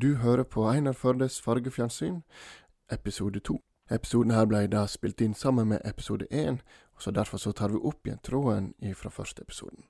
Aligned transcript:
Du 0.00 0.14
hører 0.16 0.44
på 0.44 0.62
Einar 0.64 0.94
Førdes 0.96 1.40
fargefjernsyn, 1.44 2.22
episode 2.92 3.40
to. 3.44 3.58
Episoden 3.92 4.32
her 4.32 4.46
ble 4.48 4.62
da 4.72 4.86
spilt 4.88 5.20
inn 5.20 5.34
sammen 5.36 5.68
med 5.74 5.82
episode 5.84 6.24
én, 6.30 6.56
så 6.96 7.12
derfor 7.12 7.42
så 7.42 7.52
tar 7.52 7.74
vi 7.74 7.80
opp 7.90 8.06
igjen 8.06 8.22
tråden 8.24 8.70
fra 8.96 9.10
første 9.12 9.44
episoden. 9.44 9.82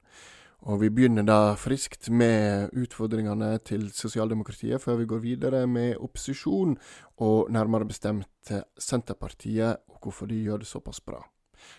Og 0.67 0.81
vi 0.81 0.91
begynner 0.91 1.29
da 1.29 1.55
friskt 1.55 2.09
med 2.11 2.75
utfordringene 2.75 3.53
til 3.63 3.87
sosialdemokratiet, 3.95 4.83
før 4.83 4.99
vi 4.99 5.07
går 5.13 5.23
videre 5.29 5.63
med 5.71 6.01
opposisjon, 6.01 6.75
og 7.23 7.53
nærmere 7.55 7.87
bestemt 7.93 8.55
Senterpartiet, 8.79 9.85
og 9.87 10.01
hvorfor 10.03 10.27
de 10.27 10.43
gjør 10.43 10.65
det 10.65 10.73
såpass 10.73 11.01
bra. 11.01 11.23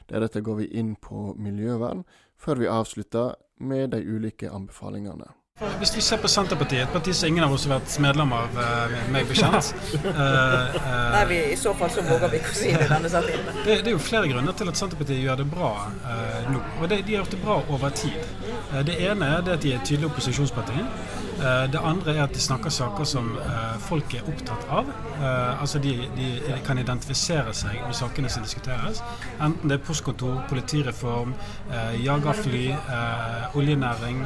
Deretter 0.08 0.46
går 0.46 0.62
vi 0.62 0.72
inn 0.80 0.96
på 0.96 1.34
miljøvern, 1.36 2.06
før 2.38 2.64
vi 2.64 2.72
avslutter 2.80 3.36
med 3.60 3.92
de 3.92 4.06
ulike 4.08 4.48
anbefalingene. 4.48 5.34
Hvis 5.62 5.92
vi 5.96 6.02
ser 6.02 6.18
på 6.18 6.30
Senterpartiet, 6.32 6.88
et 6.88 6.94
parti 6.94 7.14
som 7.14 7.30
ingen 7.30 7.44
av 7.46 7.52
oss 7.54 7.68
har 7.68 7.76
vært 7.76 7.94
medlem 8.02 8.32
av, 8.34 8.56
uh, 8.58 8.96
meg 9.14 9.28
bekjent 9.30 9.70
uh, 10.08 10.16
uh, 10.18 10.96
Nei, 11.14 11.22
vi, 11.30 11.38
I 11.54 11.58
så 11.60 11.76
fall 11.78 11.92
så 11.94 12.02
våger 12.08 12.32
vi 12.32 12.40
ikke 12.42 12.54
å 12.54 12.58
si 12.58 12.72
det 12.74 12.88
i 12.88 12.90
denne 12.90 13.12
settingen. 13.14 13.52
Det, 13.62 13.76
det, 13.84 13.92
er 13.92 13.94
jo 13.94 14.02
flere 14.02 14.32
grunner 14.32 14.58
til 14.58 14.72
at 14.72 14.82
Senterpartiet 14.82 15.22
gjør 15.22 15.44
det 15.44 15.48
bra 15.52 15.72
nå. 16.50 16.64
Og 16.80 16.90
det, 16.90 17.04
de 17.06 17.14
har 17.14 17.22
gjort 17.22 17.36
det 17.36 17.42
bra 17.44 17.60
over 17.62 17.94
tid. 17.94 18.18
det 18.90 18.98
ene 19.06 19.30
er 19.38 19.46
det 19.46 19.60
at 19.60 19.66
de 19.66 19.76
er 19.76 19.82
et 19.82 19.86
tydelig 19.92 20.10
opposisjonsparti. 20.10 20.82
Det 21.42 21.80
andre 21.82 22.14
er 22.14 22.24
at 22.24 22.36
de 22.36 22.42
snakker 22.42 22.70
saker 22.74 23.08
som 23.10 23.32
folk 23.82 24.14
er 24.14 24.28
opptatt 24.30 24.66
av. 24.70 24.90
altså 25.62 25.80
de, 25.82 25.96
de, 26.16 26.28
kan 26.66 26.78
identifisere 26.78 27.54
seg 27.58 27.80
med 27.82 27.96
sakene 27.98 28.30
som 28.30 28.46
diskuteres. 28.46 29.02
Enten 29.42 29.72
det 29.72 29.80
er 29.80 29.84
postkontor, 29.86 30.44
politireform, 30.50 31.34
jagerfly, 32.04 32.68
oljenæring, 33.58 34.22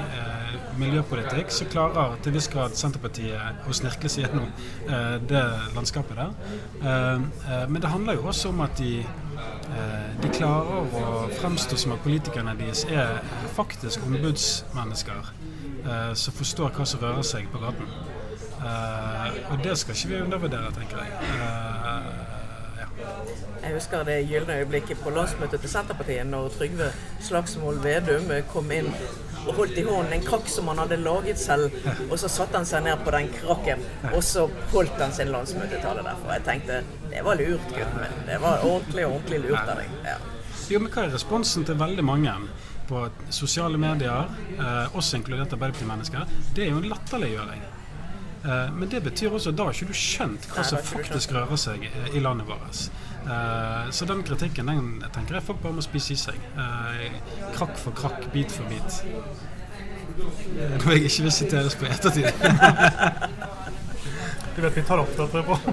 miljøpolitikk 0.79 1.51
så 1.51 1.67
klarer 1.71 2.17
til 2.23 2.35
viss 2.35 2.47
grad 2.51 2.75
Senterpartiet 2.77 3.67
å 3.67 3.75
snirkle 3.75 4.11
seg 4.11 4.25
gjennom 4.25 4.47
eh, 4.89 5.15
det 5.29 5.43
landskapet 5.75 6.19
der. 6.19 6.33
Eh, 6.81 7.25
eh, 7.51 7.65
men 7.69 7.81
det 7.81 7.91
handler 7.91 8.19
jo 8.19 8.27
også 8.31 8.51
om 8.51 8.63
at 8.65 8.75
de, 8.79 8.99
eh, 9.01 10.07
de 10.21 10.31
klarer 10.35 10.95
å 11.01 11.15
fremstå 11.39 11.79
som 11.79 11.95
at 11.95 12.03
politikerne 12.05 12.55
deres 12.59 12.85
er 12.91 13.19
faktisk 13.57 14.05
ombudsmennesker 14.07 15.31
eh, 15.31 15.54
som 16.17 16.33
forstår 16.33 16.71
hva 16.75 16.85
som 16.89 17.01
rører 17.03 17.25
seg 17.25 17.49
på 17.53 17.61
gaten. 17.61 17.89
Eh, 18.65 19.51
og 19.51 19.59
det 19.63 19.75
skal 19.77 19.95
ikke 19.95 20.11
vi 20.11 20.21
undervurdere, 20.23 20.71
tenker 20.73 20.97
jeg. 21.03 21.11
Jeg 23.65 23.73
husker 23.73 24.03
det 24.07 24.17
gylne 24.29 24.59
øyeblikket 24.61 25.01
på 25.03 25.11
landsmøtet 25.13 25.61
til 25.61 25.69
Senterpartiet 25.69 26.27
når 26.29 26.51
Trygve 26.53 26.91
Slagsvold 27.25 27.81
Vedum 27.83 28.29
kom 28.51 28.69
inn 28.71 28.91
og 29.45 29.57
holdt 29.59 29.77
i 29.77 29.85
hånden 29.85 30.13
en 30.15 30.25
krakk 30.25 30.47
som 30.49 30.69
han 30.71 30.79
hadde 30.81 30.97
laget 31.01 31.41
selv. 31.41 31.73
Og 32.09 32.17
så 32.21 32.29
satte 32.31 32.57
han 32.57 32.69
seg 32.69 32.85
ned 32.85 33.01
på 33.05 33.13
den 33.13 33.29
krakken, 33.35 33.83
og 34.11 34.21
så 34.25 34.47
holdt 34.73 35.01
han 35.01 35.13
sin 35.13 35.33
landsmøtetale 35.33 36.05
derfor. 36.05 36.31
Jeg 36.33 36.45
tenkte 36.47 36.79
det 37.11 37.25
var 37.25 37.41
lurt, 37.41 37.67
gutten 37.73 37.99
min. 38.01 38.23
Det 38.29 38.39
var 38.41 38.65
ordentlig, 38.65 39.05
ordentlig 39.05 39.43
lurt 39.45 39.73
av 39.73 39.81
deg. 39.81 39.99
Ja. 40.07 40.17
Jo, 40.69 40.81
men 40.81 40.89
hva 40.89 41.05
er 41.05 41.13
responsen 41.13 41.65
til 41.67 41.77
veldig 41.77 42.05
mange 42.05 42.31
på 42.89 43.05
sosiale 43.33 43.79
medier, 43.81 44.29
eh, 44.57 44.95
også 44.97 45.19
inkludert 45.19 45.53
Arbeiderparti-mennesker? 45.53 46.27
Det 46.55 46.65
er 46.65 46.69
jo 46.73 46.81
en 46.81 46.89
latterliggjøring. 46.91 47.63
Eh, 48.45 48.73
men 48.73 48.89
det 48.89 49.03
betyr 49.03 49.33
også 49.33 49.49
at 49.49 49.57
da 49.57 49.65
har 49.67 49.73
ikke 49.73 49.89
du 49.89 49.97
skjønt 49.97 50.45
hva 50.53 50.63
som 50.67 50.81
faktisk 50.85 51.33
rører 51.33 51.59
seg 51.59 51.87
i 52.13 52.21
landet 52.21 52.47
vårt. 52.49 52.85
Eh, 53.25 53.89
så 53.91 54.05
den 54.05 54.21
kritikken 54.23 54.69
den 54.69 55.03
tenker 55.13 55.39
jeg 55.39 55.47
folk 55.47 55.63
bare 55.63 55.79
må 55.79 55.85
spise 55.85 56.13
i 56.13 56.19
seg. 56.19 56.37
Uh, 56.57 57.07
krakk 57.55 57.77
for 57.81 57.95
krakk, 57.97 58.27
bit 58.33 58.53
for 58.53 58.69
bit. 58.69 59.01
Noe 60.15 60.93
jeg 60.95 61.09
ikke 61.09 61.25
vil 61.25 61.33
siteres 61.33 61.79
på 61.79 61.89
i 61.89 61.93
ettertid. 61.95 62.29
du 64.55 64.61
vet 64.63 64.77
vi 64.77 64.83
tar 64.87 65.01
opp 65.03 65.17
dette 65.17 65.43
på. 65.47 65.57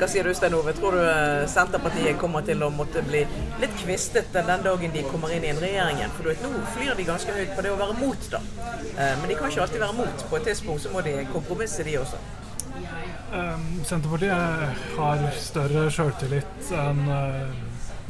Hva 0.00 0.08
sier 0.08 0.24
du, 0.24 0.32
Stein 0.34 0.54
Ove? 0.56 0.72
Tror 0.76 0.96
du 0.96 1.02
Senterpartiet 1.52 2.18
kommer 2.20 2.44
til 2.46 2.62
å 2.64 2.70
måtte 2.72 3.02
bli 3.04 3.20
litt 3.60 3.74
kvistet 3.82 4.32
den 4.34 4.64
dagen 4.64 4.94
de 4.94 5.02
kommer 5.10 5.32
inn 5.34 5.44
i 5.44 5.52
en 5.52 5.60
regjering 5.60 6.00
igjen? 6.00 6.14
For 6.16 6.24
du 6.24 6.32
vet, 6.32 6.42
nå 6.44 6.64
flyr 6.74 6.96
de 6.96 7.08
ganske 7.08 7.36
høyt 7.36 7.52
på 7.56 7.64
det 7.66 7.72
å 7.74 7.78
være 7.80 7.98
mot, 8.00 8.28
da. 8.32 8.40
Men 8.96 9.26
de 9.28 9.36
kan 9.38 9.52
ikke 9.52 9.64
alltid 9.66 9.84
være 9.84 9.98
mot. 10.00 10.24
På 10.30 10.40
et 10.40 10.48
tidspunkt 10.48 10.86
så 10.86 10.92
må 10.94 11.04
de 11.04 11.14
kompromisse, 11.34 11.84
de 11.84 11.98
også. 12.00 12.20
Um, 13.30 13.66
Senterpartiet 13.84 14.34
har 14.96 15.20
større 15.38 15.84
sjøltillit 15.94 16.72
enn 16.74 17.04
uh, 17.06 17.52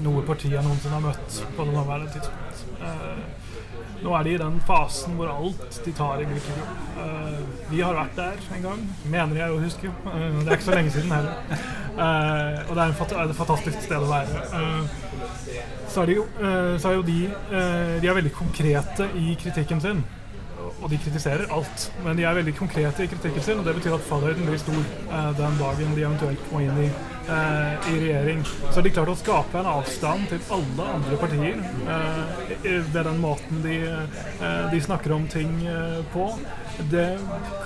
noe 0.00 0.22
parti 0.24 0.48
jeg 0.54 0.64
noensinne 0.64 0.96
har 0.96 1.04
møtt 1.10 1.40
på 1.56 1.66
det 1.66 1.74
nåværende 1.74 2.14
tidspunkt. 2.14 2.62
Uh, 2.80 3.39
nå 4.04 4.14
er 4.16 4.26
de 4.26 4.34
i 4.34 4.40
den 4.40 4.60
fasen 4.66 5.16
hvor 5.18 5.32
alt 5.32 5.80
de 5.84 5.92
tar, 5.96 6.22
i 6.22 6.28
ikke 6.28 6.54
går. 6.56 6.70
Uh, 7.00 7.40
vi 7.70 7.82
har 7.84 7.96
vært 7.96 8.16
der 8.18 8.46
en 8.56 8.64
gang, 8.68 8.86
mener 9.12 9.42
jeg 9.42 9.54
å 9.54 9.60
huske. 9.62 9.92
det 10.04 10.46
er 10.46 10.56
ikke 10.56 10.68
så 10.68 10.78
lenge 10.78 10.94
siden 10.94 11.12
heller. 11.14 11.42
og 12.68 12.72
det 12.76 12.86
er, 12.86 12.94
et 12.94 13.36
fantastisk 13.36 13.82
sted 13.84 13.98
å 13.98 14.10
være. 14.10 14.46
så 15.90 16.04
er, 16.04 16.12
de 16.12 16.78
så 16.80 16.90
er 16.92 16.96
jo 16.96 17.02
de 17.02 17.20
De 18.00 18.08
er 18.08 18.16
veldig 18.16 18.32
konkrete 18.32 19.10
i 19.18 19.34
kritikken 19.40 19.82
sin 19.82 20.04
og 20.80 20.90
de 20.90 20.98
kritiserer 21.00 21.50
alt. 21.52 21.86
Men 22.04 22.18
de 22.18 22.26
er 22.26 22.36
veldig 22.38 22.54
konkrete 22.58 23.04
i 23.04 23.10
kritikken 23.10 23.44
sin, 23.44 23.60
og 23.60 23.68
det 23.68 23.76
betyr 23.78 23.96
at 23.96 24.06
fallhøyden 24.08 24.48
blir 24.48 24.60
stor 24.60 24.80
eh, 24.80 25.30
den 25.38 25.58
dagen 25.60 25.96
de 25.96 26.04
eventuelt 26.06 26.52
må 26.52 26.62
inn 26.64 26.80
i, 26.84 26.88
eh, 27.36 27.90
i 27.92 27.98
regjering. 28.04 28.44
Så 28.46 28.78
har 28.78 28.86
de 28.86 28.94
klart 28.96 29.12
å 29.12 29.18
skape 29.20 29.60
en 29.60 29.70
avstand 29.74 30.28
til 30.32 30.54
alle 30.56 30.88
andre 30.96 31.20
partier 31.20 31.60
eh, 31.96 32.64
ved 32.64 33.02
den 33.04 33.20
måten 33.22 33.62
de, 33.66 33.78
eh, 33.90 34.66
de, 34.72 34.82
snakker 34.84 35.16
om 35.16 35.28
ting 35.30 35.52
eh, 35.66 36.00
på. 36.14 36.30
Det 36.90 37.08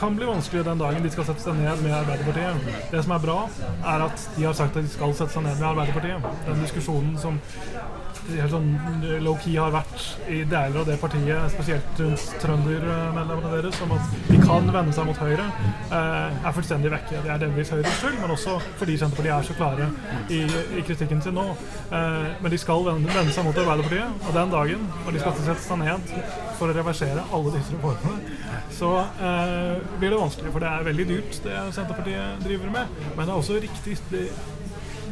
kan 0.00 0.16
bli 0.18 0.26
vanskelig 0.26 0.64
den 0.66 0.80
dagen 0.82 1.04
de 1.04 1.12
skal 1.14 1.28
sette 1.28 1.44
seg 1.44 1.58
ned 1.60 1.84
med 1.84 1.94
Arbeiderpartiet. 2.00 2.72
Det 2.90 3.04
som 3.04 3.14
er 3.14 3.22
bra, 3.22 3.38
er 3.94 4.08
at 4.08 4.26
de 4.34 4.48
har 4.48 4.56
sagt 4.58 4.76
at 4.76 4.82
de 4.82 4.90
skal 4.90 5.14
sette 5.14 5.36
seg 5.36 5.46
ned 5.46 5.60
med 5.60 5.70
Arbeiderpartiet. 5.70 6.32
Den 6.48 6.66
diskusjonen 6.66 7.14
som 7.22 7.38
helt 8.32 8.52
sånn 8.52 8.70
low-key 9.24 9.56
har 9.60 9.72
vært 9.74 10.04
i 10.32 10.40
deler 10.48 10.80
av 10.80 10.86
det 10.88 10.96
partiet, 11.00 11.52
spesielt 11.52 12.00
rundt 12.00 12.24
trøndermedlemmene 12.42 13.52
deres, 13.52 13.80
om 13.84 13.92
at 13.96 14.14
de 14.28 14.38
kan 14.42 14.70
vende 14.72 14.94
seg 14.96 15.08
mot 15.08 15.20
Høyre, 15.20 15.46
eh, 15.90 16.38
er 16.48 16.56
fullstendig 16.56 16.92
vekke. 16.94 17.20
Det 17.24 17.32
er 17.34 17.42
delvis 17.42 17.72
Høyres 17.74 17.98
skyld, 18.00 18.18
men 18.22 18.34
også 18.34 18.56
fordi 18.80 18.96
Senterpartiet 19.00 19.34
er 19.36 19.48
så 19.48 19.58
klare 19.58 19.90
i, 20.32 20.40
i 20.78 20.84
kritikken 20.86 21.22
sin 21.24 21.36
nå. 21.36 21.46
Eh, 21.90 22.32
men 22.40 22.54
de 22.54 22.60
skal 22.60 22.84
vende, 22.88 23.12
vende, 23.12 23.34
seg 23.34 23.46
mot 23.46 23.60
Arbeiderpartiet, 23.64 24.26
og 24.28 24.38
den 24.38 24.56
dagen 24.56 24.88
når 25.04 25.16
de 25.16 25.22
skal 25.24 25.38
sette 25.40 25.66
seg 25.66 25.82
ned 25.84 26.14
for 26.58 26.70
å 26.70 26.76
reversere 26.76 27.28
alle 27.34 27.54
disse 27.58 27.76
reformene, 27.76 28.40
så 28.74 28.92
eh, 29.04 29.84
blir 30.00 30.14
det 30.14 30.20
vanskelig. 30.20 30.52
For 30.54 30.64
det 30.64 30.72
er 30.72 30.90
veldig 30.90 31.08
dyrt, 31.12 31.40
det 31.44 31.62
Senterpartiet 31.76 32.44
driver 32.44 32.76
med. 32.78 33.00
Men 33.14 33.24
det 33.26 33.30
er 33.30 33.38
også 33.38 33.60
riktig 33.62 33.98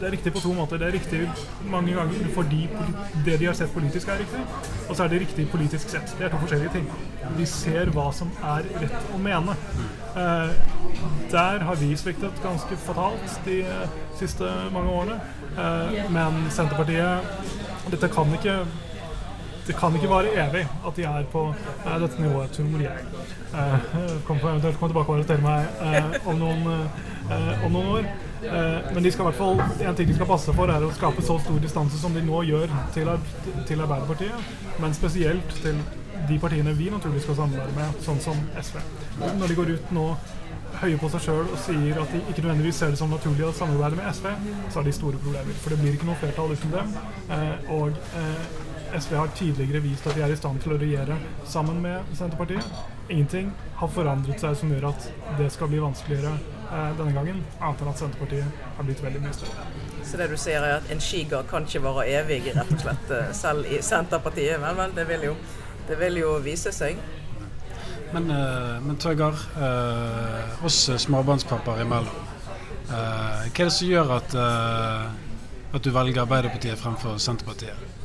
det, 0.03 0.09
er 0.09 0.15
riktig 0.17 0.33
på 0.35 0.43
to 0.43 0.53
måter. 0.57 0.81
Det 0.83 0.89
er 0.89 0.97
riktig 0.97 1.21
mange 1.71 1.95
ganger 1.95 2.29
fordi 2.35 2.69
det 3.27 3.39
de 3.41 3.47
har 3.47 3.57
sett 3.57 3.73
politisk, 3.75 4.11
er 4.11 4.23
riktig. 4.25 4.43
Og 4.89 4.97
så 4.97 5.05
er 5.05 5.13
det 5.13 5.23
riktig 5.23 5.49
politisk 5.51 5.95
sett. 5.95 6.15
Det 6.19 6.27
er 6.27 6.35
to 6.35 6.43
forskjellige 6.43 6.75
ting. 6.75 6.89
De 7.39 7.47
ser 7.47 7.91
hva 7.95 8.11
som 8.15 8.31
er 8.55 8.67
rett 8.83 9.15
å 9.15 9.21
mene. 9.23 9.57
Eh, 10.13 10.55
der 11.33 11.67
har 11.69 11.79
vi 11.81 11.95
sviktet 11.97 12.43
ganske 12.45 12.77
fatalt 12.85 13.39
de 13.47 13.63
siste 14.19 14.51
mange 14.75 14.93
årene. 14.93 15.21
Eh, 15.57 16.01
men 16.13 16.47
Senterpartiet 16.51 17.91
Dette 17.93 18.09
kan 18.09 18.31
ikke 18.35 18.63
det 19.67 19.77
kan 19.79 19.95
ikke 19.95 20.09
vare 20.11 20.31
evig 20.43 20.65
at 20.87 20.97
de 20.97 21.05
er 21.07 21.27
på 21.31 21.45
eh, 21.87 21.99
dette 22.03 22.23
nivået, 22.23 22.51
tror 22.51 22.81
jeg. 22.83 23.05
Eh, 23.55 23.75
kommer 24.27 24.49
eventuelt 24.51 24.79
komme 24.79 24.91
tilbake 24.91 25.13
og 25.13 25.19
arrestere 25.19 25.45
meg 25.45 25.67
eh, 25.87 26.15
om, 26.27 26.39
noen, 26.41 26.89
eh, 27.31 27.65
om 27.67 27.77
noen 27.77 27.91
år. 27.99 28.09
Eh, 28.43 28.93
men 28.95 29.03
de 29.03 29.13
skal 29.13 29.27
i 29.27 29.31
hvert 29.31 29.39
fall, 29.39 29.63
en 29.87 29.97
ting 29.97 30.09
de 30.09 30.15
skal 30.17 30.31
passe 30.31 30.55
for, 30.57 30.71
er 30.71 30.85
å 30.85 30.93
skape 30.97 31.25
så 31.25 31.39
stor 31.43 31.59
distanse 31.63 31.99
som 32.01 32.15
de 32.17 32.23
nå 32.27 32.43
gjør 32.49 32.71
til, 32.95 33.11
til 33.69 33.83
Arbeiderpartiet, 33.85 34.55
men 34.83 34.95
spesielt 34.97 35.59
til 35.63 35.79
de 36.29 36.39
partiene 36.43 36.75
vi 36.79 36.91
naturligvis 36.91 37.27
skal 37.29 37.41
samarbeide 37.43 37.75
med, 37.77 37.99
sånn 38.05 38.21
som 38.23 38.39
SV. 38.59 38.79
Når 39.39 39.51
de 39.51 39.59
går 39.59 39.75
ut 39.77 39.93
nå 39.95 40.07
høye 40.83 40.99
på 40.99 41.11
seg 41.13 41.25
sjøl 41.27 41.45
og 41.45 41.59
sier 41.63 41.99
at 42.01 42.13
de 42.15 42.21
ikke 42.33 42.43
nødvendigvis 42.43 42.79
ser 42.81 42.93
det 42.95 42.99
som 42.99 43.11
naturlig 43.13 43.45
å 43.47 43.55
samarbeide 43.55 43.99
med 43.99 44.09
SV, 44.11 44.29
så 44.73 44.81
har 44.81 44.89
de 44.89 44.95
store 44.97 45.21
problemer. 45.23 45.59
For 45.63 45.75
det 45.75 45.81
blir 45.83 45.97
ikke 45.97 46.09
noe 46.09 46.19
flertall 46.21 46.55
uten 46.57 46.75
dem. 46.75 46.95
Eh, 47.37 47.73
og 47.77 48.01
eh, 48.19 48.47
SV 48.99 49.15
har 49.17 49.37
tidligere 49.37 49.83
vist 49.85 50.07
at 50.09 50.17
de 50.19 50.25
er 50.25 50.33
i 50.33 50.39
stand 50.39 50.61
til 50.65 50.75
å 50.75 50.81
regjere 50.81 51.19
sammen 51.49 51.79
med 51.85 52.11
Senterpartiet. 52.19 52.83
Ingenting 53.09 53.53
har 53.79 53.93
forandret 53.93 54.43
seg 54.43 54.59
som 54.59 54.73
gjør 54.73 54.91
at 54.91 55.07
det 55.39 55.49
skal 55.55 55.71
bli 55.71 55.81
vanskeligere 55.83 56.35
denne 56.73 57.13
gangen, 57.13 57.41
annet 57.61 57.83
enn 57.83 57.91
at 57.91 57.99
Senterpartiet 58.01 58.61
har 58.77 58.87
blitt 58.87 59.03
veldig 59.05 59.21
mye 59.21 59.35
større. 59.37 59.67
Så 60.05 60.19
det 60.21 60.29
du 60.31 60.37
sier 60.41 60.65
er 60.65 60.79
at 60.81 60.91
en 60.93 61.01
skigar 61.01 61.45
kan 61.49 61.67
ikke 61.69 61.83
vare 61.85 62.07
evig, 62.19 62.43
rett 62.57 62.73
og 62.75 62.81
slett, 62.83 63.11
eh, 63.17 63.33
selv 63.37 63.69
i 63.69 63.81
Senterpartiet. 63.85 64.61
Men 64.61 64.77
vel, 64.77 64.95
det 64.97 65.07
vil 65.09 65.27
jo, 65.31 65.35
det 65.89 65.99
vil 66.01 66.19
jo 66.21 66.33
vise 66.45 66.73
seg. 66.75 67.01
Men, 68.13 68.29
uh, 68.29 68.77
men 68.85 68.99
Tøygar, 69.01 69.39
eh, 69.57 70.65
oss 70.69 70.91
småbarnspappaer 71.01 71.81
imellom, 71.81 72.27
eh, 72.91 72.93
hva 72.93 73.47
er 73.49 73.71
det 73.71 73.73
som 73.73 73.89
gjør 73.89 74.13
at, 74.19 74.37
at 75.73 75.81
du 75.81 75.91
velger 75.91 76.27
Arbeiderpartiet 76.27 76.77
fremfor 76.77 77.17
Senterpartiet? 77.17 78.02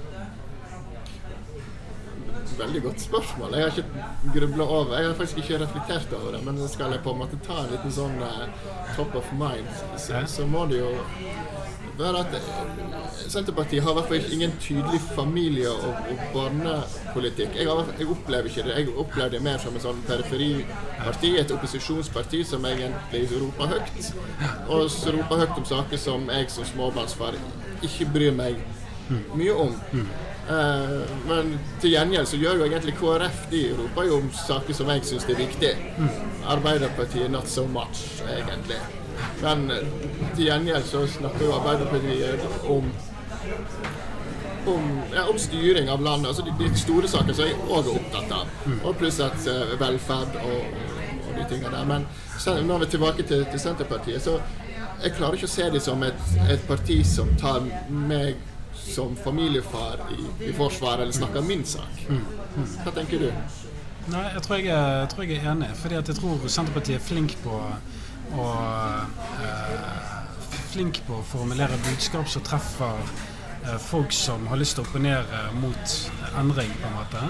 Veldig 2.59 2.81
godt 2.83 3.01
spørsmål. 3.01 3.55
Jeg 3.55 3.63
har 3.63 3.77
ikke 3.77 4.39
grubla 4.39 4.63
over 4.63 4.97
Jeg 4.97 5.07
har 5.07 5.15
faktisk 5.19 5.37
ikke 5.37 5.59
reflektert 5.63 6.13
over 6.13 6.35
det, 6.35 6.45
men 6.45 6.67
skal 6.69 6.91
jeg 6.91 7.03
på 7.03 7.11
en 7.11 7.21
måte 7.21 7.39
ta 7.47 7.61
en 7.63 7.71
liten 7.71 7.93
sånn 7.93 8.17
uh, 8.21 8.45
top 8.95 9.15
of 9.15 9.31
mind, 9.37 9.69
så, 9.97 10.23
så, 10.27 10.45
må 10.47 10.65
det 10.71 10.79
jo 10.79 10.91
være 11.97 12.21
at 12.21 12.35
Senterpartiet 13.27 13.83
har 13.83 13.91
i 13.91 13.97
hvert 13.97 14.11
fall 14.11 14.33
ingen 14.33 14.53
tydelig 14.61 14.99
familie- 15.15 15.71
og, 15.71 15.95
og 16.11 16.19
barnepolitikk. 16.33 17.55
Jeg, 17.57 17.67
har, 17.69 17.89
jeg, 17.99 18.07
opplever 18.13 18.49
ikke 18.51 18.65
det. 18.67 18.75
Jeg 18.77 18.93
opplever 18.93 19.33
det 19.33 19.41
mer 19.43 19.57
som 19.61 19.75
en 19.75 19.83
sånn 19.83 20.03
periferiparti, 20.07 21.33
et 21.41 21.53
opposisjonsparti 21.57 22.43
som 22.47 22.65
egentlig 22.69 23.25
roper 23.33 23.73
høyt. 23.73 24.11
Og 24.69 24.85
så 24.93 25.15
roper 25.17 25.43
høyt 25.43 25.57
om 25.57 25.67
saker 25.73 26.01
som 26.01 26.29
jeg 26.31 26.53
som 26.53 26.69
småbarnsfar 26.69 27.39
ikke 27.85 28.09
bryr 28.13 28.37
meg 28.37 28.61
mye 29.09 29.57
om. 29.65 29.75
Uh, 30.47 31.03
men 31.27 31.57
til 31.81 31.91
gjengjeld 31.91 32.29
så 32.29 32.37
gjør 32.39 32.61
jo 32.61 32.67
egentlig 32.69 32.93
KrF 32.95 33.41
de 33.51 33.65
roper 33.75 34.07
jo 34.07 34.21
om 34.21 34.29
saker 34.31 34.77
som 34.77 34.91
jeg 34.93 35.03
syns 35.09 35.27
er 35.27 35.41
viktige. 35.41 35.75
Arbeiderpartiet 36.47 37.31
not 37.31 37.49
so 37.51 37.65
much, 37.67 38.21
egentlig. 38.31 38.79
Men 39.41 39.71
eh, 39.73 39.87
til 40.35 40.45
gjengjeld 40.45 40.85
så 40.87 41.03
snakker 41.09 41.45
jo 41.45 41.55
Arbeiderpartiet 41.57 42.43
om 42.69 42.91
om, 44.67 44.87
ja, 45.13 45.23
om, 45.29 45.37
styring 45.39 45.89
av 45.89 46.01
landet. 46.01 46.27
altså 46.27 46.41
De, 46.41 46.51
de 46.59 46.79
store 46.79 47.07
sakene 47.07 47.35
som 47.35 47.47
jeg 47.47 47.59
òg 47.67 47.87
er 47.87 47.99
opptatt 48.01 48.33
av. 48.35 48.49
Og 48.83 48.97
pluss 48.99 49.19
at 49.23 49.47
uh, 49.47 49.75
velferd 49.79 50.35
og, 50.41 50.81
og, 51.21 51.29
de 51.37 51.45
tingene 51.47 51.71
der. 51.71 51.87
Men 51.87 52.07
nå 52.67 52.75
er 52.75 52.83
vi 52.83 52.89
tilbake 52.91 53.23
til, 53.23 53.45
til, 53.47 53.61
Senterpartiet. 53.63 54.23
Så 54.23 54.35
jeg 55.03 55.15
klarer 55.15 55.39
ikke 55.39 55.47
å 55.47 55.53
se 55.55 55.69
dem 55.71 55.83
som 55.83 56.03
et, 56.03 56.27
et 56.51 56.67
parti 56.67 56.99
som 57.07 57.31
tar 57.39 57.63
meg 57.87 58.35
som 58.87 59.15
familiefar 59.19 60.03
i, 60.15 60.49
i 60.49 60.53
Forsvaret, 60.53 61.05
eller 61.05 61.15
snakker 61.15 61.45
min 61.45 61.65
sak. 61.65 62.03
Hva 62.83 62.93
tenker 62.95 63.27
du? 63.27 63.31
Nei, 64.07 64.23
jeg 64.33 64.43
tror 64.45 64.55
jeg, 64.55 64.67
jeg, 64.71 65.07
tror 65.11 65.25
jeg 65.27 65.39
er 65.41 65.49
enig. 65.51 65.71
Fordi 65.81 65.97
at 65.99 66.11
jeg 66.11 66.19
tror 66.19 66.45
Senterpartiet 66.47 66.99
er 66.99 67.03
flink 67.03 67.35
på 67.43 67.57
å 68.37 68.45
eh, 69.43 70.13
flink 70.71 71.01
på 71.07 71.19
å 71.19 71.25
formulere 71.27 71.79
budskap 71.87 72.29
som 72.31 72.43
treffer 72.47 72.99
eh, 73.65 73.77
folk 73.81 74.15
som 74.15 74.47
har 74.51 74.59
lyst 74.61 74.77
til 74.77 74.85
å 74.85 74.87
opponere 74.87 75.43
mot 75.59 75.95
endring, 76.39 76.71
på 76.81 76.91
en 76.91 76.97
måte. 76.97 77.23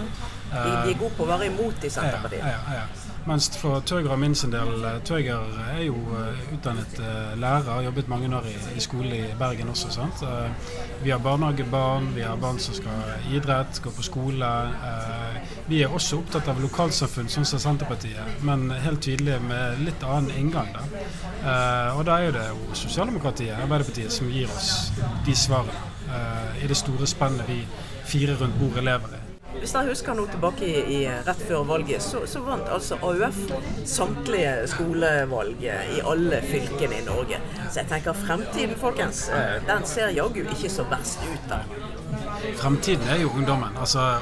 De, 0.47 0.57
de, 0.57 0.93
er 0.93 0.99
gode 0.99 1.13
på 1.17 1.25
å 1.25 1.31
være 1.33 1.49
imot 1.51 1.85
i 1.85 1.91
Senterpartiet. 1.93 2.45
Ja, 2.45 2.57
ja, 2.57 2.81
ja. 2.83 3.15
Mens 3.27 3.49
for 3.59 3.81
Tøger 3.83 4.13
og 4.13 4.19
min 4.21 4.35
sin 4.39 4.53
del 4.53 4.85
eh, 4.87 5.01
Tøger 5.05 5.57
er 5.73 5.81
jo 5.83 5.97
eh, 6.15 6.43
utdannet 6.55 6.99
uh, 7.01 7.33
lærer, 7.39 7.65
har 7.67 7.81
jobbet 7.83 8.07
mange 8.07 8.29
år 8.37 8.45
i, 8.47 8.53
i 8.77 8.83
skole 8.83 9.17
i 9.17 9.33
Bergen 9.39 9.69
også. 9.69 9.89
sant? 9.91 10.23
Vi 11.03 11.11
har 11.11 11.19
barnehagebarn, 11.19 12.07
vi 12.15 12.23
har 12.23 12.39
barn 12.39 12.59
som 12.59 12.73
skal 12.73 13.33
idrett, 13.35 13.81
gå 13.83 13.91
på 13.91 14.03
skole. 14.03 14.51
Vi 15.67 15.81
er 15.83 15.93
også 15.93 16.21
opptatt 16.21 16.47
av 16.47 16.61
lokalsamfunn, 16.63 17.27
sånn 17.29 17.45
som 17.45 17.59
Senterpartiet, 17.59 18.39
men 18.47 18.69
helt 18.71 19.03
tydelig 19.03 19.41
med 19.43 19.83
litt 19.83 20.03
annen 20.07 20.31
inngang. 20.39 20.71
da. 20.73 20.85
og 21.97 22.05
da 22.07 22.17
er 22.23 22.31
det 22.35 22.47
jo 22.49 22.75
sosialdemokratiet, 22.75 23.59
Arbeiderpartiet, 23.59 24.11
som 24.11 24.31
gir 24.31 24.49
oss 24.55 24.91
de 25.25 25.35
svarene 25.35 26.63
i 26.63 26.67
det 26.67 26.79
store 26.79 27.07
spennet 27.07 27.47
vi 27.49 27.61
fire 28.07 28.39
rundt 28.39 28.59
bordet 28.59 28.83
lever 28.87 29.16
i. 29.16 29.16
Hvis 29.55 29.73
jeg 29.73 29.89
husker 29.89 30.17
nå 30.17 30.25
tilbake 30.29 30.67
i, 30.67 30.81
i 30.97 30.99
rett 31.27 31.43
før 31.47 31.63
valget, 31.67 32.03
så, 32.03 32.23
så, 32.29 32.41
vant 32.45 32.67
altså 32.71 32.97
AUF 33.01 33.37
samtlige 33.87 34.53
skolevalg 34.69 35.63
i 35.63 36.01
alle 36.03 36.41
fylkene 36.45 37.01
i 37.01 37.05
Norge. 37.07 37.39
Så 37.69 37.81
jeg 37.81 37.89
tenker 37.91 38.17
fremtiden, 38.17 38.75
folkens, 38.79 39.27
eh, 39.33 39.57
den 39.67 39.87
ser 39.87 40.13
jaggu 40.15 40.43
ikke 40.43 40.71
så 40.71 40.85
verst 40.91 41.23
ut 41.25 41.47
der. 41.49 41.65
Fremtiden 42.57 43.07
er 43.09 43.21
jo 43.21 43.31
ungdommen. 43.35 43.77
altså 43.79 44.19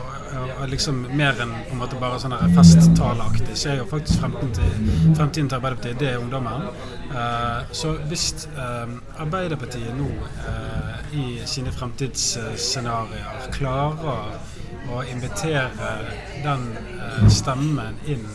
liksom 0.67 1.05
Mer 1.15 1.37
enn 1.41 1.51
på 1.67 1.75
en 1.75 1.79
måte 1.79 1.99
bare 1.99 2.17
sånn 2.19 2.35
festtaleaktig, 2.55 3.55
så 3.59 3.71
er 3.71 3.77
jo 3.79 3.85
faktisk 3.89 4.23
fremtiden 4.23 4.51
til, 4.57 4.89
fremtiden 5.15 5.49
til 5.49 5.57
Arbeiderpartiet 5.59 6.01
det 6.01 6.09
er 6.11 6.19
ungdommen. 6.19 6.67
Så 7.71 7.93
hvis 8.09 8.47
Arbeiderpartiet 9.19 9.95
nå 9.95 10.09
i 11.15 11.25
sine 11.47 11.71
fremtidsscenarioer 11.75 13.49
klarer 13.55 14.35
å 14.91 15.03
invitere 15.09 15.91
den 16.43 16.67
eh, 16.77 17.27
stemmen 17.31 17.97
inn 18.07 18.27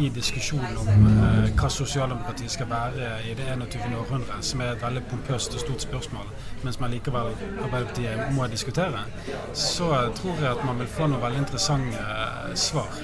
i 0.00 0.08
diskusjonen 0.14 0.76
om 0.80 1.06
eh, 1.10 1.50
hva 1.58 1.70
sosialdemokratiet 1.72 2.54
skal 2.54 2.70
være 2.70 3.10
i 3.28 3.34
det 3.38 3.48
21. 3.52 3.96
århundre, 4.00 4.38
som 4.46 4.62
er 4.64 4.74
et 4.74 4.84
veldig 4.84 5.02
pompøst 5.10 5.54
og 5.56 5.64
stort 5.64 5.84
spørsmål, 5.84 6.30
mens 6.64 6.80
man 6.80 6.94
likevel 6.94 7.32
Arbeiderpartiet 7.64 8.32
må 8.36 8.46
diskutere, 8.52 9.04
så 9.54 9.90
tror 10.16 10.40
jeg 10.40 10.50
at 10.54 10.64
man 10.64 10.80
vil 10.80 10.90
få 10.90 11.10
noen 11.10 11.22
veldig 11.24 11.44
interessante 11.44 12.00
eh, 12.00 12.56
svar. 12.68 13.00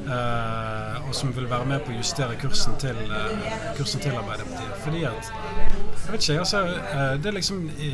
Eh, 0.00 1.08
og 1.08 1.14
som 1.14 1.36
vil 1.36 1.50
være 1.50 1.66
med 1.68 1.82
på 1.84 1.92
å 1.92 1.96
justere 1.98 2.36
kursen 2.40 2.76
til, 2.80 2.96
eh, 2.96 3.58
kursen 3.76 4.00
til 4.00 4.16
Arbeiderpartiet. 4.16 4.78
Fordi 4.84 5.02
at 5.04 5.32
jeg 6.10 6.12
vet 6.12 6.28
ikke, 6.28 6.38
altså, 6.38 6.60
eh, 6.66 7.16
det 7.22 7.26
er 7.26 7.36
liksom 7.36 7.70
i, 7.78 7.90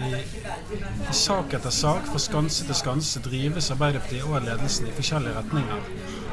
i 1.11 1.13
sak 1.13 1.55
etter 1.55 1.71
sak, 1.71 2.07
fra 2.07 2.19
skanse 2.19 2.65
til 2.65 2.75
skanse, 2.75 3.21
drives 3.21 3.71
Arbeiderpartiet 3.71 4.25
og 4.25 4.47
ledelsen 4.47 4.87
i 4.87 4.95
forskjellige 4.97 5.37
retninger. 5.39 5.83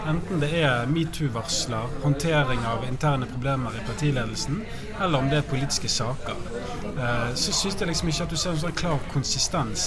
Enten 0.07 0.39
det 0.39 0.49
er 0.59 0.87
metoo-varsler, 0.91 1.91
håndtering 2.03 2.65
av 2.67 2.83
interne 2.87 3.27
problemer 3.29 3.75
i 3.77 3.83
partiledelsen, 3.87 4.61
eller 5.01 5.19
om 5.19 5.29
det 5.31 5.37
er 5.39 5.47
politiske 5.47 5.87
saker. 5.87 6.35
Eh, 6.93 7.33
så 7.39 7.53
syns 7.55 7.79
jeg 7.79 7.87
liksom 7.87 8.11
ikke 8.11 8.27
at 8.27 8.33
du 8.33 8.37
ser 8.39 8.51
en 8.51 8.61
sånn 8.65 8.75
klar 8.77 9.05
konsistens 9.13 9.85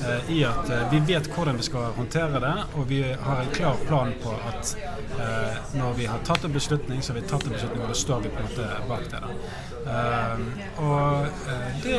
eh, 0.00 0.32
i 0.32 0.40
at 0.48 0.72
vi 0.92 1.02
vet 1.10 1.28
hvordan 1.34 1.60
vi 1.60 1.68
skal 1.68 1.92
håndtere 1.98 2.40
det, 2.42 2.54
og 2.74 2.88
vi 2.88 3.02
har 3.12 3.42
en 3.44 3.54
klar 3.54 3.80
plan 3.88 4.14
på 4.22 4.34
at 4.52 4.76
når 5.74 5.96
vi 5.98 6.04
har 6.06 6.20
tatt 6.26 6.44
en 6.46 6.52
beslutning, 6.54 7.00
så 7.02 7.12
har 7.12 7.18
vi 7.18 7.28
tatt 7.28 7.44
en 7.48 7.54
beslutning, 7.56 7.82
og 7.82 7.90
da 7.90 7.96
står 7.98 8.20
vi 8.22 8.30
på 8.30 8.38
en 8.38 8.46
måte 8.46 8.66
bak 8.86 9.08
det. 9.10 9.22
og 10.84 11.42
det, 11.82 11.96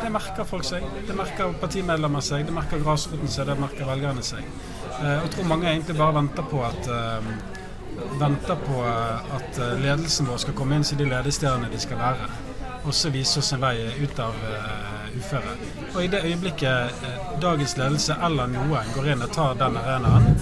det, 0.00 0.12
merker 0.14 0.48
folk 0.48 0.64
seg. 0.64 0.86
Det 1.08 1.16
merker 1.18 1.52
partimedlemmer 1.60 2.24
seg, 2.24 2.46
det 2.48 2.56
merker 2.56 2.80
grasroten 2.80 3.28
seg, 3.28 3.50
det 3.50 3.58
merker 3.60 3.90
velgerne 3.90 4.24
seg. 4.24 4.48
Uh, 5.00 5.12
jeg 5.22 5.30
tror 5.34 5.48
mange 5.52 5.70
egentlig 5.70 5.96
bare 5.98 6.16
venter 6.20 6.48
på 6.50 6.62
at 6.64 6.90
venter 8.20 8.58
på 8.60 8.82
at 9.36 9.58
ledelsen 9.80 10.28
vår 10.28 10.42
skal 10.42 10.54
komme 10.56 10.76
inn 10.76 10.84
til 10.84 10.98
de 11.00 11.06
ledestjernene 11.08 11.70
de 11.72 11.80
skal 11.80 12.00
være. 12.00 12.28
Og 12.84 12.94
så 12.94 13.10
vise 13.10 13.40
oss 13.40 13.54
en 13.56 13.62
vei 13.62 13.74
ut 14.02 14.20
av 14.20 14.36
uføret. 15.16 15.64
Og 15.94 16.04
i 16.04 16.10
det 16.12 16.20
øyeblikket 16.28 17.06
dagens 17.40 17.76
ledelse 17.80 18.18
eller 18.28 18.52
noen 18.52 18.92
går 18.94 19.08
inn 19.14 19.24
og 19.24 19.32
tar 19.32 19.56
den 19.58 19.80
arenaen, 19.80 20.36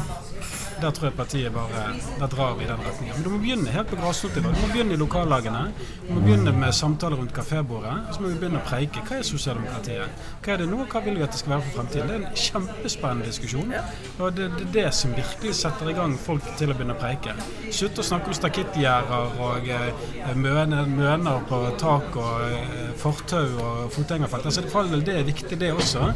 der 0.82 0.90
tror 0.90 1.08
jeg 1.08 1.16
partiet 1.16 1.52
bare 1.52 1.84
Der 2.18 2.26
drar 2.26 2.60
i 2.60 2.66
den 2.66 2.80
retningen. 2.86 3.14
Men 3.14 3.24
du 3.24 3.30
må 3.30 3.38
begynne 3.38 3.70
helt 3.70 3.88
på 3.88 3.96
grasrotnivå. 3.96 4.48
Du 4.54 4.60
må 4.60 4.72
begynne 4.72 4.94
i 4.94 4.96
lokallagene. 4.96 5.62
Du 6.08 6.14
må 6.14 6.20
begynne 6.20 6.52
med 6.52 6.72
samtaler 6.72 7.16
rundt 7.16 7.34
kafébordet. 7.34 7.94
Så 8.12 8.22
må 8.22 8.28
vi 8.28 8.38
begynne 8.40 8.60
å 8.62 8.66
preike. 8.68 9.02
Hva 9.08 9.18
er 9.18 9.26
sosialdemokratiet? 9.28 10.24
Hva 10.44 10.54
er 10.54 10.62
det 10.62 10.68
nå, 10.70 10.80
hva 10.90 11.02
vil 11.04 11.18
vi 11.18 11.26
at 11.26 11.34
det 11.34 11.40
skal 11.42 11.54
være 11.54 11.66
for 11.66 11.78
fremtiden? 11.78 12.08
Det 12.08 12.16
er 12.16 12.26
en 12.28 12.42
kjempespennende 12.44 13.28
diskusjon. 13.30 13.74
Og 14.18 14.36
det 14.36 14.48
er 14.48 14.72
det, 14.78 14.86
som 14.94 15.14
virkelig 15.16 15.54
setter 15.60 15.90
i 15.90 15.96
gang 15.96 16.16
folk 16.20 16.48
til 16.58 16.72
å 16.72 16.78
begynne 16.78 16.96
å 16.96 17.00
preike. 17.00 17.36
Slutt 17.74 18.00
å 18.00 18.06
snakke 18.06 18.32
om 18.32 18.38
stakittgjerder 18.38 19.40
og 19.44 19.70
eh, 19.70 20.34
møner, 20.38 20.88
møner 20.90 21.44
på 21.48 21.60
tak 21.80 22.18
og 22.20 22.44
eh, 22.48 22.92
fortau 23.00 23.44
og 23.64 23.92
fotgjengerfelt. 23.94 24.50
Altså, 24.50 24.64
det, 24.90 25.02
det 25.06 25.18
er 25.18 25.28
viktig, 25.28 25.60
det 25.60 25.72
også. 25.74 26.10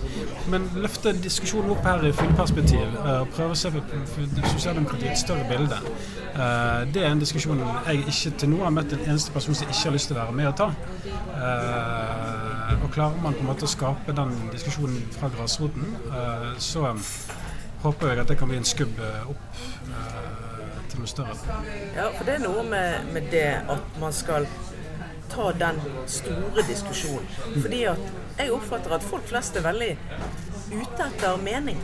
Men 0.53 0.69
løfte 0.79 1.15
diskusjonen 1.17 1.75
opp 1.75 1.87
her 1.87 2.05
i 2.09 2.13
fullperspektiv. 2.17 2.87
Eh, 3.05 3.21
og 3.23 3.33
prøve 3.37 3.57
å 3.57 3.59
se 3.59 3.73
på 3.75 3.83
sosialdemokratiet 4.53 5.13
et 5.13 5.21
større 5.21 5.47
bilde. 5.49 5.79
Uh, 6.35 6.85
det 6.95 7.03
er 7.03 7.11
en 7.11 7.23
diskusjon 7.23 7.61
jeg 7.61 8.05
ikke 8.13 8.33
til 8.39 8.53
nå 8.53 8.61
har 8.63 8.75
møtt 8.75 8.93
en 8.95 9.05
eneste 9.07 9.33
person 9.35 9.57
som 9.59 9.69
ikke 9.69 9.85
har 9.85 9.97
lyst 9.97 10.11
til 10.11 10.17
å 10.17 10.21
være 10.21 10.37
med 10.39 10.51
og 10.51 10.57
ta. 10.61 10.69
Uh, 11.39 12.77
og 12.79 12.91
klarer 12.95 13.19
man 13.23 13.35
på 13.35 13.43
en 13.45 13.51
måte 13.51 13.67
å 13.67 13.73
skape 13.73 14.15
den 14.15 14.35
diskusjonen 14.53 15.03
fra 15.17 15.31
grasroten, 15.35 15.89
uh, 16.13 16.53
så 16.63 16.93
håper 17.83 18.13
jeg 18.13 18.23
at 18.25 18.33
det 18.33 18.39
kan 18.39 18.51
bli 18.51 18.59
en 18.59 18.67
skubb 18.67 18.99
opp 19.31 19.61
til 20.91 20.99
noe 20.99 21.11
større. 21.11 21.37
Ja, 21.95 22.09
for 22.17 22.27
det 22.27 22.39
er 22.39 22.43
noe 22.43 22.65
med, 22.67 23.13
med 23.15 23.31
det 23.31 23.47
at 23.71 24.01
man 24.03 24.15
skal 24.17 24.49
ta 25.31 25.53
den 25.55 25.79
store 26.11 26.65
diskusjonen. 26.67 27.29
Fordi 27.61 27.83
at 27.93 28.11
jeg 28.39 28.53
oppfatter 28.55 28.97
at 28.97 29.07
folk 29.07 29.27
flest 29.29 29.57
er 29.57 29.67
veldig 29.67 29.93
ute 30.73 31.09
etter 31.09 31.41
mening. 31.43 31.81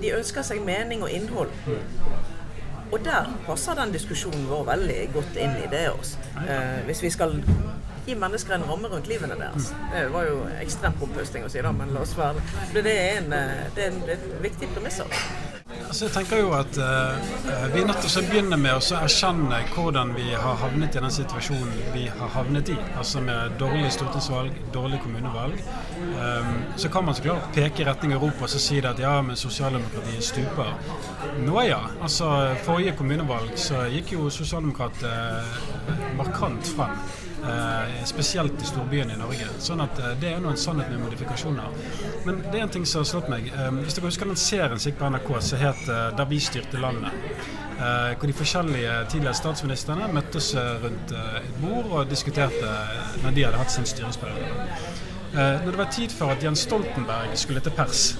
De 0.00 0.12
ønsker 0.16 0.46
seg 0.46 0.62
mening 0.64 1.04
og 1.04 1.12
innhold. 1.12 1.52
Og 2.92 3.00
der 3.04 3.32
passer 3.46 3.74
den 3.74 3.92
diskusjonen 3.94 4.46
vår 4.50 4.64
veldig 4.68 4.98
godt 5.14 5.40
inn 5.42 5.56
i 5.58 5.70
det. 5.70 5.88
Også. 5.90 6.20
Eh, 6.46 6.84
hvis 6.86 7.02
vi 7.02 7.10
skal 7.10 7.40
gi 8.06 8.14
mennesker 8.14 8.54
en 8.54 8.64
ramme 8.68 8.88
rundt 8.88 9.08
livene 9.10 9.34
deres. 9.40 9.72
Det 9.92 10.04
var 10.14 10.28
jo 10.28 10.36
ekstremt 10.60 10.98
pompøst 11.00 11.34
å 11.40 11.50
si, 11.50 11.62
da, 11.62 11.72
men 11.74 11.90
la 11.94 12.04
oss 12.06 12.14
være 12.18 12.42
det. 12.74 12.84
Er 12.86 13.18
en, 13.18 13.32
eh, 13.34 13.64
det 13.74 13.88
er 13.88 13.96
en, 13.96 14.20
viktig 14.42 14.68
premiss. 14.74 15.00
Altså 15.86 16.06
jeg 16.06 16.12
tenker 16.14 16.40
jo 16.42 16.52
at 16.56 16.78
uh, 16.78 17.16
vi 17.72 17.80
er 17.80 17.88
nødt 17.88 18.02
til 18.04 18.20
å 18.20 18.24
begynne 18.28 18.58
med 18.60 18.76
å 18.76 18.96
erkjenne 18.98 19.60
hvordan 19.72 20.12
vi 20.16 20.28
har 20.32 20.58
havnet 20.62 20.96
i 20.96 21.02
den 21.04 21.14
situasjonen 21.14 21.74
vi 21.94 22.06
har 22.10 22.32
havnet 22.34 22.70
i. 22.74 22.78
Altså 22.98 23.22
med 23.24 23.56
dårlig 23.60 23.90
stortingsvalg, 23.94 24.56
dårlig 24.74 25.00
kommunevalg. 25.04 25.60
Um, 26.16 26.54
så 26.76 26.90
kan 26.92 27.06
man 27.06 27.16
så 27.16 27.26
klart 27.26 27.50
peke 27.56 27.84
i 27.84 27.88
retning 27.88 28.16
Europa 28.16 28.46
og 28.46 28.56
si 28.56 28.80
at 28.80 29.00
ja, 29.02 29.14
men 29.22 29.38
sosialdemokratiet 29.40 30.24
stuper. 30.24 30.74
Nå 31.42 31.62
ja. 31.66 31.82
Altså 32.00 32.32
forrige 32.66 32.96
kommunevalg 32.98 33.56
så 33.60 33.86
gikk 33.92 34.16
jo 34.16 34.30
sosialdemokratene 34.32 36.16
markant 36.18 36.74
frem. 36.76 36.98
Eh, 37.48 38.04
spesielt 38.04 38.62
i 38.62 38.66
storbyene 38.66 39.14
i 39.14 39.18
Norge. 39.18 39.46
Sånn 39.62 39.80
at 39.84 39.98
eh, 40.02 40.14
Det 40.20 40.32
er 40.32 40.40
nå 40.42 40.50
en 40.50 40.58
sannhet 40.58 40.90
med 40.90 41.04
modifikasjoner. 41.04 41.76
Men 42.26 42.40
det 42.48 42.58
er 42.58 42.64
en 42.64 42.72
ting 42.74 42.86
som 42.88 43.04
har 43.04 43.08
slått 43.10 43.30
meg. 43.30 43.46
Eh, 43.52 43.68
hvis 43.82 43.98
dere 43.98 44.10
husker 44.10 44.30
den 44.30 44.40
serien 44.40 44.80
som 44.80 44.90
gikk 44.90 44.98
på 44.98 45.10
NRK 45.12 45.30
som 45.48 45.62
het 45.62 45.86
'Da 45.86 46.24
vi 46.24 46.40
styrte 46.40 46.82
landet'. 46.82 47.12
hvor 47.76 48.26
de 48.26 48.32
forskjellige 48.32 48.92
tidligere 49.10 49.34
statsministrene 49.34 50.08
møttes 50.08 50.54
rundt 50.56 51.12
et 51.12 51.60
bord 51.60 51.84
og 51.92 52.08
diskuterte 52.10 52.70
når 53.22 53.34
de 53.34 53.44
hadde 53.44 53.58
hatt 53.58 53.70
sin 53.70 53.84
styringsperiode. 53.84 54.48
når 55.34 55.70
det 55.70 55.78
var 55.78 55.90
tid 55.92 56.08
for 56.10 56.30
at 56.30 56.42
Jens 56.42 56.58
Stoltenberg 56.58 57.28
skulle 57.34 57.60
til 57.60 57.72
pers 57.72 58.16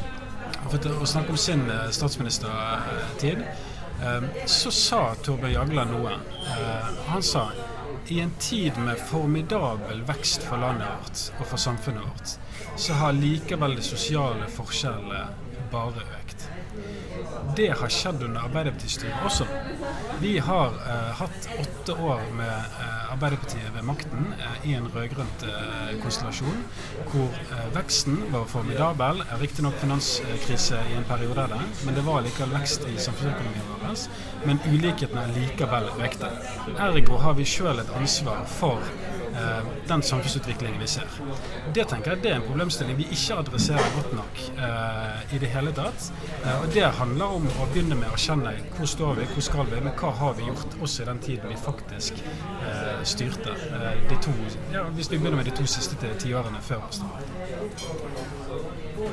og 1.01 1.09
snakke 1.09 1.31
om 1.31 1.37
sin 1.37 1.71
statsministertid, 1.91 3.45
så 4.47 4.71
sa 4.71 5.15
Torbjørn 5.23 5.53
Jagland 5.53 5.91
noe. 5.91 6.13
Han 7.09 7.23
sa 7.23 7.49
i 8.09 8.21
en 8.21 8.31
tid 8.39 8.79
med 8.79 8.99
formidabel 8.99 10.03
vekst 10.07 10.45
for 10.47 10.61
landet 10.63 10.89
vårt 10.89 11.23
og 11.41 11.47
for 11.51 11.61
samfunnet 11.61 12.05
vårt, 12.07 12.35
så 12.77 12.99
har 13.01 13.17
likevel 13.17 13.77
de 13.77 13.83
sosiale 13.83 14.47
forskjellene 14.53 15.25
bare 15.73 16.05
økt. 16.21 16.47
Det 17.57 17.71
har 17.81 17.91
skjedd 17.91 18.23
under 18.29 18.47
Arbeiderpartistyret 18.47 19.27
også. 19.27 19.47
Vi 20.21 20.39
har 20.39 20.67
eh, 20.67 21.13
hatt 21.15 21.49
åtte 21.61 21.93
år 21.93 22.21
med 22.37 22.49
eh, 22.49 23.13
Arbeiderpartiet 23.13 23.75
ved 23.75 23.85
makten 23.85 24.31
eh, 24.39 24.71
i 24.71 24.73
en 24.75 24.89
rød-grønt 24.95 25.45
eh, 25.45 25.91
konstellasjon, 26.03 26.63
hvor 27.11 27.37
eh, 27.53 27.67
veksten 27.75 28.23
var 28.33 28.47
formidabel. 28.49 29.21
Riktignok 29.41 29.77
finanskrise 29.83 30.81
i 30.91 30.97
en 30.97 31.05
periode 31.05 31.45
av 31.45 31.53
det, 31.53 31.61
men 31.85 31.99
det 31.99 32.07
var 32.07 32.25
likevel 32.25 32.57
vekst 32.57 32.89
i 32.89 32.97
samfunnsøkonomien 32.97 33.69
vår. 33.75 34.07
Men 34.49 34.63
ulikhetene 34.71 35.27
er 35.27 35.37
likevel 35.37 35.93
økte. 36.09 36.33
Ergo 36.89 37.21
har 37.21 37.37
vi 37.37 37.49
sjøl 37.53 37.85
et 37.85 37.93
ansvar 38.01 38.41
for 38.57 38.81
Eh, 39.37 39.65
den 39.89 40.03
samfunnsutviklingen 40.03 40.81
vi 40.81 40.87
ser. 40.87 41.09
Det 41.75 41.85
tenker 41.89 42.15
jeg 42.15 42.23
det 42.23 42.31
er 42.31 42.39
en 42.41 42.47
problemstilling 42.47 42.97
vi 42.97 43.09
ikke 43.13 43.37
adresserer 43.43 43.91
godt 43.97 44.15
nok 44.17 44.41
eh, 44.57 45.35
i 45.37 45.41
det 45.43 45.51
hele 45.53 45.73
tatt. 45.77 46.09
Eh, 46.45 46.55
og 46.63 46.69
Det 46.75 46.87
handler 47.01 47.37
om 47.41 47.49
å 47.61 47.67
begynne 47.73 47.99
med 48.01 48.09
å 48.13 48.21
kjenne 48.21 48.55
hvor 48.77 48.89
står 48.89 49.21
vi, 49.21 49.27
hvor 49.35 49.45
skal 49.45 49.69
vi, 49.73 49.83
men 49.85 49.93
hva 50.01 50.15
har 50.21 50.39
vi 50.39 50.49
gjort 50.49 50.79
også 50.81 51.05
i 51.05 51.09
den 51.11 51.21
tiden 51.27 51.53
vi 51.53 51.59
faktisk 51.67 52.23
eh, 52.23 53.03
styrte. 53.05 53.59
Eh, 53.69 53.91
de 54.09 54.21
to, 54.25 54.35
ja, 54.73 54.87
hvis 54.97 55.13
vi 55.13 55.21
begynner 55.21 55.43
med 55.43 55.51
de 55.51 55.57
to 55.59 55.69
siste 55.69 56.01
tiårene 56.23 56.63
før 56.65 56.89
oss. 56.89 57.03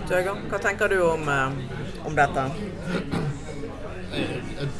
Tøger, 0.08 0.40
hva 0.50 0.64
tenker 0.64 0.88
du 0.94 1.02
om, 1.04 1.28
eh, 1.28 2.08
om 2.08 2.16
dette? 2.16 2.48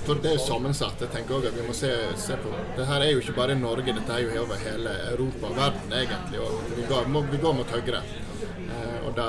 For 0.06 0.20
det 0.22 0.30
er 0.30 0.36
jo 0.38 0.44
sammensatt. 0.46 1.02
Jeg 1.02 1.12
tenker 1.14 1.38
også 1.38 1.52
at 1.52 1.58
vi 1.58 1.66
må 1.68 1.76
se, 1.78 1.92
se 2.22 2.38
på 2.42 2.52
Det 2.78 2.86
her 2.90 3.06
er 3.06 3.14
jo 3.14 3.24
ikke 3.24 3.36
bare 3.38 3.56
Norge, 3.58 3.96
dette 3.96 4.14
er 4.18 4.26
jo 4.26 4.44
over 4.44 4.62
hele 4.62 4.94
Europa 5.14 5.50
og 5.50 5.58
verden, 5.58 5.96
egentlig. 6.02 6.44
Og 6.44 6.76
vi 6.78 6.86
går, 6.90 7.10
må, 7.14 7.24
vi 7.32 7.42
går 7.42 7.58
mot 7.58 7.74
høyre. 7.74 8.04
Eh, 8.44 9.00
og 9.08 9.12
da 9.18 9.28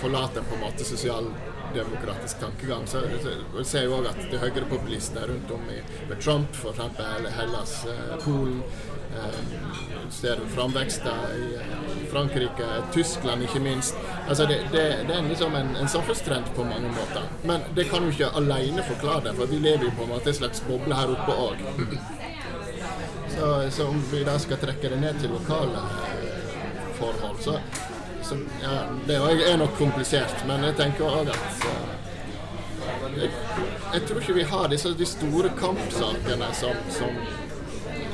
forlater 0.00 0.42
en 0.42 0.48
på 0.50 0.58
en 0.58 0.64
måte 0.66 0.86
sosialdemokratisk 0.86 2.40
tankegang. 2.44 2.86
Så 2.90 3.02
vi 3.08 3.66
ser 3.66 3.88
jo 3.88 3.98
òg 3.98 4.10
at 4.12 4.22
det 4.22 4.38
er 4.38 4.46
høyrepopulister 4.46 5.28
rundt 5.30 5.54
om 5.56 5.70
i, 5.72 5.80
med 6.08 6.20
Trump, 6.22 6.54
f.eks. 6.54 7.00
Hellas, 7.38 7.78
eh, 7.90 8.16
Polen. 8.24 8.62
Eh, 9.14 10.10
ser 10.10 10.38
framvekster 10.54 11.10
i 11.36 11.54
eh, 11.54 12.10
Frankrike, 12.10 12.66
Tyskland 12.92 13.42
ikke 13.42 13.60
minst. 13.60 13.96
Altså 14.28 14.46
det, 14.46 14.58
det, 14.72 14.96
det 15.08 15.14
er 15.14 15.28
liksom 15.28 15.54
en, 15.54 15.76
en 15.76 15.88
samfunnstrend 15.88 16.44
på 16.56 16.64
mange 16.64 16.88
måter. 16.88 17.22
Men 17.42 17.60
det 17.74 17.84
kan 17.84 18.04
jo 18.04 18.10
ikke 18.10 18.30
alene 18.34 18.82
forklare 18.82 19.24
det, 19.28 19.34
for 19.38 19.46
vi 19.46 19.58
lever 19.58 19.84
jo 19.84 19.94
på 19.96 20.06
en 20.06 20.14
måte 20.14 20.30
en 20.30 20.38
slags 20.40 20.62
boble 20.68 20.98
her 20.98 21.14
oppe 21.14 21.38
òg. 21.46 21.64
Så, 23.34 23.70
så, 23.70 23.86
om 23.88 24.02
vi 24.12 24.24
da 24.24 24.38
skal 24.38 24.60
trekke 24.62 24.90
det 24.92 25.00
ned 25.00 25.18
til 25.20 25.32
lokale 25.34 25.80
eh, 26.22 26.44
forhold, 26.98 27.40
så, 27.42 27.58
så 28.22 28.38
ja, 28.62 28.76
Det 29.06 29.16
er 29.50 29.56
nok 29.58 29.78
komplisert, 29.78 30.46
men 30.46 30.64
jeg 30.64 30.76
tenker 30.78 31.06
òg 31.08 31.32
at 31.34 31.66
jeg, 33.14 33.30
jeg, 33.94 34.02
tror 34.06 34.20
ikke 34.20 34.36
vi 34.38 34.46
har 34.50 34.68
disse 34.70 34.90
de 34.98 35.06
store 35.06 35.50
kampsakene 35.58 36.50
som, 36.54 36.78
som 36.90 37.18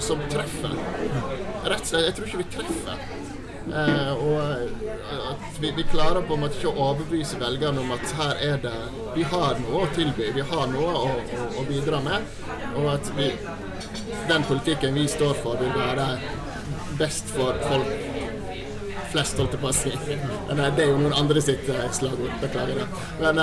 som 0.05 0.23
treffer. 0.33 0.77
Rett 1.65 1.81
og 1.81 1.91
slett, 1.93 2.07
jeg 2.09 2.17
tror 2.17 2.31
ikke 2.31 2.43
vi 2.43 2.51
treffer. 2.57 3.09
Eh, 3.71 4.13
og 4.13 4.41
eh, 4.41 5.31
at 5.31 5.59
vi, 5.61 5.73
vi, 5.77 5.85
klarer 5.93 6.25
på 6.27 6.35
en 6.35 6.43
måte 6.43 6.57
ikke 6.59 6.73
å 6.73 6.87
overbevise 6.89 7.39
velgerne 7.39 7.83
om 7.85 7.93
at 7.95 8.15
her 8.19 8.41
er 8.43 8.63
det 8.65 8.73
Vi 9.15 9.23
har 9.31 9.61
noe 9.61 9.85
å 9.85 9.91
tilby, 9.95 10.31
vi 10.35 10.43
har 10.49 10.71
noe 10.73 10.95
å, 10.97 11.13
å, 11.21 11.45
å 11.61 11.67
bidra 11.69 12.01
med. 12.03 12.25
Og 12.81 12.89
at 12.95 13.13
vi, 13.19 13.31
den 14.31 14.47
politikken 14.49 14.97
vi 14.97 15.07
står 15.11 15.37
for, 15.45 15.61
vil 15.61 15.75
være 15.77 16.09
best 16.99 17.31
for 17.37 17.61
folk 17.69 18.09
flest, 19.11 19.39
holdt 19.41 19.57
jeg 19.57 19.63
på 19.63 19.71
å 19.71 19.75
si. 19.75 19.91
Men 20.51 20.61
det 20.77 20.85
er 20.85 20.93
jo 20.93 21.01
noen 21.03 21.17
andre 21.19 21.43
sitt 21.43 21.69
eh, 21.71 21.87
slagord. 21.95 22.35
Beklager 22.43 22.81
det. 22.81 22.87
Men, 23.21 23.41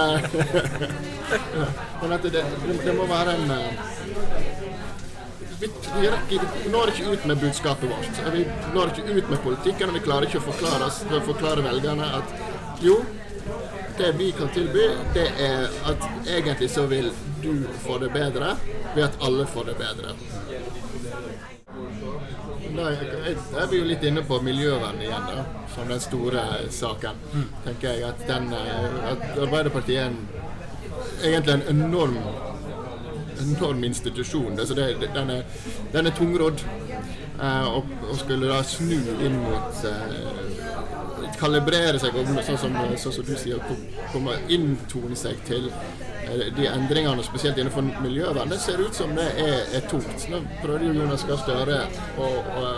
men 2.02 2.18
at 2.18 2.28
det, 2.28 2.44
det, 2.44 2.78
det, 2.84 2.96
må 2.96 3.08
være 3.10 3.36
en 3.36 4.67
vi, 5.60 5.70
vi, 6.02 6.10
vi, 6.30 6.40
når 6.72 6.92
ikke 6.94 7.14
ut 7.14 7.26
med 7.26 7.38
budskapet 7.38 7.90
vårt. 7.90 8.34
Vi 8.34 8.46
når 8.74 8.92
ikke 8.94 9.14
ut 9.14 9.30
med 9.30 9.44
politikken, 9.44 9.90
og 9.90 9.98
vi 9.98 10.04
klarer 10.06 10.28
ikke 10.28 10.42
å 10.42 10.48
forklare, 10.52 10.90
å 10.90 11.22
forklare 11.26 11.66
velgerne 11.66 12.10
at 12.20 12.36
jo, 12.84 13.00
det 13.98 14.12
vi 14.20 14.32
kan 14.38 14.52
tilby, 14.54 14.90
det 15.16 15.30
er 15.42 15.72
at 15.90 16.04
egentlig 16.28 16.70
så 16.70 16.86
vil 16.86 17.10
du 17.42 17.66
få 17.82 17.98
det 17.98 18.12
bedre 18.14 18.54
ved 18.94 19.04
at 19.08 19.18
alle 19.26 19.48
får 19.50 19.72
det 19.72 19.78
bedre. 19.80 20.14
Da 22.78 22.92
er 22.94 23.70
vi 23.72 23.80
jo 23.80 23.86
litt 23.90 24.04
inne 24.06 24.22
på 24.28 24.38
miljøvern 24.46 25.02
igjen, 25.02 25.30
da, 25.32 25.46
som 25.74 25.90
den 25.90 26.02
store 26.04 26.44
saken. 26.70 27.24
tenker 27.64 27.96
jeg 27.96 28.04
At, 28.06 28.22
den, 28.28 28.52
eh, 28.54 29.12
at 29.12 29.40
Arbeiderpartiet 29.40 30.04
er 30.04 30.12
en, 30.12 30.20
egentlig 31.24 31.54
en 31.54 31.66
enorm 31.74 32.20
enorm 33.44 33.84
institusjon. 33.84 34.60
Altså 34.60 34.74
det, 34.77 34.88
den, 35.13 35.29
er, 35.29 35.44
den 35.94 36.10
er 36.10 36.15
tungrodd. 36.17 36.63
Eh, 37.41 37.67
og, 37.70 37.86
og, 38.10 38.15
skulle 38.17 38.50
da 38.50 38.63
snu 38.65 38.98
inn 38.98 39.36
mot 39.44 39.84
eh, 39.86 41.27
Kalibrere 41.38 42.00
seg, 42.01 42.15
sånn 42.17 42.58
som, 42.58 42.77
sånn 42.98 43.13
som 43.13 43.25
du 43.27 43.36
sier, 43.38 43.62
komme 44.10 44.34
inntone 44.50 45.17
seg 45.20 45.38
til 45.46 45.67
eh, 45.70 46.48
de 46.58 46.65
endringene, 46.72 47.25
spesielt 47.25 47.60
innenfor 47.62 47.86
miljøvern. 48.01 48.50
Det 48.50 48.58
ser 48.63 48.82
ut 48.82 48.98
som 48.98 49.13
det 49.17 49.27
er, 49.44 49.60
er 49.77 49.86
tungt. 49.91 50.25
Nå 50.34 50.41
prøvde 50.63 50.89
jo 50.89 50.98
Jonas 50.98 51.27
Gahr 51.29 51.44
Støre 51.44 51.82
å, 52.17 52.32
å 52.58 52.72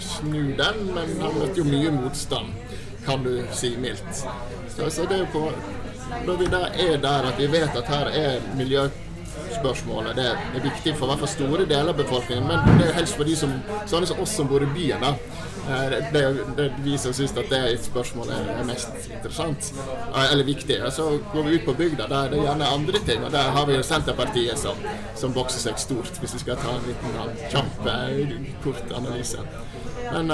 snu 0.00 0.54
den, 0.56 0.82
men 0.96 1.12
han 1.20 1.36
møtte 1.36 1.60
jo 1.60 1.68
mye 1.68 1.92
motstand, 1.92 2.56
kan 3.04 3.24
du 3.24 3.34
si 3.56 3.74
mildt. 3.80 4.24
Så, 4.72 4.88
så 4.88 5.04
det 5.04 5.20
er 5.20 5.26
jo 5.26 5.32
på 5.36 5.48
når 6.26 6.36
vi 6.38 6.46
da 6.46 6.62
er 6.70 7.00
der 7.02 7.26
at 7.28 7.38
vi 7.40 7.46
vet 7.50 7.76
at 7.76 7.88
her 7.90 8.08
er 8.14 8.44
miljø 8.56 8.86
spørsmålet. 9.56 10.16
Det 10.16 10.28
er 10.30 10.64
viktig 10.64 10.94
for 10.96 11.10
hvert 11.10 11.24
fall 11.24 11.32
store 11.34 11.66
deler 11.68 11.92
av 11.92 12.00
befolkningen, 12.00 12.46
men 12.48 12.80
det 12.80 12.90
er 12.90 12.98
helst 13.00 13.18
for 13.18 13.28
de 13.28 13.36
som, 13.38 13.52
sånne 13.88 14.08
som 14.10 14.22
oss 14.22 14.36
som 14.38 14.48
bor 14.50 14.64
i 14.64 14.70
byen. 14.76 15.02
da. 15.02 15.14
Eh, 15.66 16.12
det, 16.12 16.22
det 16.56 16.72
vi 16.84 16.98
som 16.98 17.14
syns 17.16 17.32
at 17.34 17.50
det 17.50 17.78
spørsmålet 17.82 18.50
er 18.54 18.66
mest 18.68 19.08
interessant, 19.10 19.72
eh, 20.14 20.32
eller 20.32 20.46
viktig. 20.46 20.78
Så 20.94 21.08
går 21.32 21.42
vi 21.42 21.56
ut 21.56 21.66
på 21.66 21.74
bygda, 21.74 22.06
der 22.06 22.30
det 22.30 22.38
er 22.38 22.46
gjerne 22.46 22.70
andre 22.78 23.02
ting. 23.08 23.24
og 23.24 23.32
Der 23.32 23.50
har 23.56 23.66
vi 23.66 23.74
jo 23.74 23.82
Senterpartiet 23.82 24.58
som, 24.58 24.78
som 25.14 25.34
bokser 25.34 25.64
seg 25.66 25.78
stort, 25.82 26.20
hvis 26.22 26.36
vi 26.38 26.44
skal 26.44 26.60
ta 26.62 26.76
en 26.76 26.86
liten 26.86 27.18
kjapp, 27.50 27.86
eh, 27.86 28.36
kort 28.64 28.94
analyse. 28.94 29.42
Men 30.12 30.30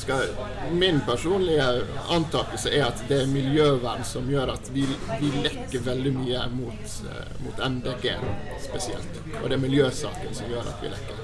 skal, 0.00 0.32
min 0.72 1.00
personlige 1.06 1.66
antakelse 2.10 2.72
er 2.74 2.86
at 2.88 3.02
det 3.08 3.22
er 3.22 3.30
miljøvern 3.30 4.04
som 4.04 4.28
gjør 4.30 4.54
at 4.54 4.70
vi, 4.74 4.86
vi 5.20 5.32
lekker 5.44 5.84
veldig 5.84 6.12
mye 6.16 6.46
mot, 6.54 6.94
uh, 7.06 7.34
mot, 7.44 7.60
MDG 7.70 8.14
spesielt. 8.64 9.20
Og 9.42 9.48
det 9.48 9.58
er 9.58 9.62
miljøsaken 9.66 10.34
som 10.36 10.48
gjør 10.52 10.72
at 10.72 10.82
vi 10.82 10.92
lekker. 10.94 11.20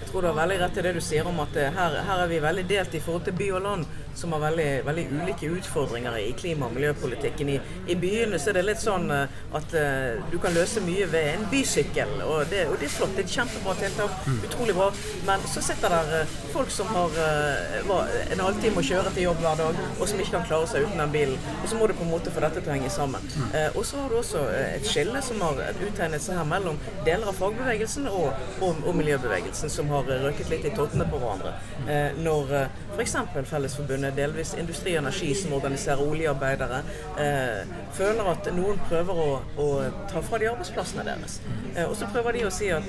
Jeg 0.00 0.12
tror 0.12 0.24
du 0.24 0.28
har 0.30 0.36
veldig 0.40 0.60
rett 0.62 0.78
i 0.80 0.84
det 0.86 0.92
du 0.96 1.00
sier 1.04 1.26
om 1.28 1.40
at 1.44 1.56
eh, 1.60 1.72
her, 1.74 1.96
her 2.08 2.22
er 2.22 2.30
vi 2.30 2.38
veldig 2.40 2.64
delt 2.68 2.94
i 2.96 3.00
forhold 3.04 3.26
til 3.26 3.36
by 3.36 3.48
og 3.58 3.64
land. 3.66 3.88
Som 4.18 4.32
har 4.34 4.42
veldig, 4.42 4.68
veldig 4.86 5.04
ulike 5.12 5.50
utfordringer 5.58 6.16
i 6.18 6.32
klima- 6.38 6.66
og 6.66 6.74
miljøpolitikken. 6.74 7.52
I, 7.54 7.60
I, 7.86 7.96
byene 7.96 8.38
så 8.38 8.50
er 8.50 8.58
det 8.58 8.64
litt 8.66 8.82
sånn 8.82 9.06
eh, 9.14 9.36
at 9.54 9.74
uh, 9.78 10.30
du 10.32 10.38
kan 10.42 10.54
løse 10.56 10.82
mye 10.84 11.06
ved 11.12 11.28
en 11.34 11.46
bysykkel, 11.52 12.16
og 12.26 12.50
det, 12.50 12.64
og 12.70 12.76
det 12.80 12.88
er 12.88 12.94
flott. 12.96 13.14
Det 13.16 13.24
er 13.24 13.28
et 13.28 13.36
kjempebra 13.36 13.76
tiltak. 13.78 14.16
Mm. 14.26 14.40
Utrolig 14.48 14.76
bra. 14.78 14.88
Men 15.28 15.46
så 15.52 15.62
sitter 15.64 15.94
der 15.94 16.12
uh, 16.24 16.36
folk 16.54 16.72
som 16.74 16.90
har 16.96 17.14
uh, 17.14 18.18
en 18.32 18.44
halvtime 18.44 18.82
å 18.82 18.86
kjøre 18.90 19.14
til 19.14 19.28
jobb 19.28 19.42
hver 19.44 19.62
dag, 19.62 19.82
og 19.98 20.04
som 20.10 20.22
ikke 20.22 20.36
kan 20.36 20.48
klare 20.50 20.70
seg 20.72 20.88
uten 20.88 21.02
den 21.04 21.14
bilen. 21.14 21.48
Og 21.62 21.70
så 21.70 21.78
må 21.78 21.86
du 21.86 21.94
på 21.98 22.06
en 22.06 22.12
måte 22.12 22.34
få 22.34 22.42
dette 22.44 22.62
til 22.62 22.72
å 22.72 22.76
henge 22.76 22.92
sammen. 22.92 23.24
Mm. 23.38 23.50
og 23.78 23.84
så 23.86 23.98
har 24.00 24.10
du 24.10 24.16
også 24.18 24.40
et 24.56 24.86
skille 24.86 25.20
som 25.24 25.40
har 25.44 25.60
uttegnet 25.70 26.22
seg 26.22 26.38
her 26.38 26.46
mellom 26.48 26.78
deler 27.06 27.30
av 27.30 27.36
fagbevegelsen 27.38 28.08
og, 28.10 28.32
og, 28.64 28.80
og 28.84 28.96
miljøbevegelsen, 28.98 29.70
som 29.72 29.90
har 29.92 30.08
røket 30.24 30.50
litt 30.52 30.66
i 30.66 30.72
tottene 30.74 31.06
på 31.08 31.20
hverandre. 31.20 31.54
Eh, 31.88 32.18
når 32.22 32.52
uh, 32.52 32.66
f.eks. 32.96 33.16
Fellesforbundet, 33.48 34.07
delvis 34.16 34.54
Industri 34.58 34.94
og 34.96 35.02
Energi, 35.04 35.32
som 35.34 35.54
organiserer 35.58 36.02
oljearbeidere, 36.04 36.82
eh, 37.18 37.76
føler 37.98 38.32
at 38.32 38.50
noen 38.56 38.80
prøver 38.88 39.22
å, 39.24 39.30
å, 39.58 39.68
ta 40.10 40.22
fra 40.24 40.40
de 40.40 40.50
arbeidsplassene 40.52 41.06
deres. 41.06 41.40
Eh, 41.74 41.84
og 41.84 41.96
så 41.98 42.10
prøver 42.12 42.38
de 42.38 42.46
å 42.48 42.54
si 42.54 42.72
at 42.74 42.86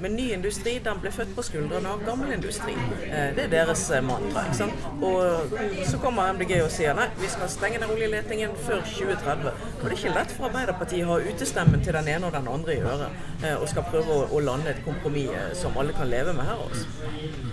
men 0.00 0.12
ny 0.16 0.32
industri 0.34 0.74
den 0.84 0.98
ble 1.00 1.10
født 1.12 1.30
på 1.36 1.42
skuldrene 1.46 1.88
av 1.88 2.02
gammel 2.04 2.34
industri. 2.34 2.74
Eh, 3.06 3.30
det 3.36 3.46
er 3.46 3.52
deres 3.52 3.84
eh, 3.90 4.02
mantra. 4.04 4.42
ikke 4.44 4.58
sant? 4.58 4.82
Og 5.00 5.54
så 5.88 6.00
kommer 6.02 6.34
MDG 6.36 6.52
og 6.60 6.68
sier 6.72 6.96
nei, 6.96 7.06
vi 7.20 7.30
skal 7.32 7.48
stenge 7.48 7.80
den 7.80 7.92
oljeletingen 7.94 8.52
før 8.66 8.82
2030. 8.90 9.48
Og 9.48 9.86
det 9.86 9.94
er 9.94 9.96
ikke 9.96 10.14
lett 10.18 10.34
for 10.36 10.50
Arbeiderpartiet 10.50 11.06
å 11.06 11.14
ha 11.14 11.32
utestemmen 11.32 11.84
til 11.84 11.96
den 11.96 12.10
ene 12.12 12.28
og 12.28 12.36
den 12.36 12.50
andre 12.52 12.76
i 12.76 12.82
øret, 12.84 13.24
eh, 13.40 13.54
og 13.56 13.64
skal 13.72 13.88
prøve 13.88 14.18
å, 14.18 14.26
å 14.36 14.42
lande 14.44 14.74
et 14.74 14.82
kompromiss 14.84 15.32
eh, 15.32 15.48
som 15.56 15.80
alle 15.80 15.96
kan 15.96 16.12
leve 16.12 16.36
med 16.36 16.44
her. 16.44 16.60
Også. 16.66 16.84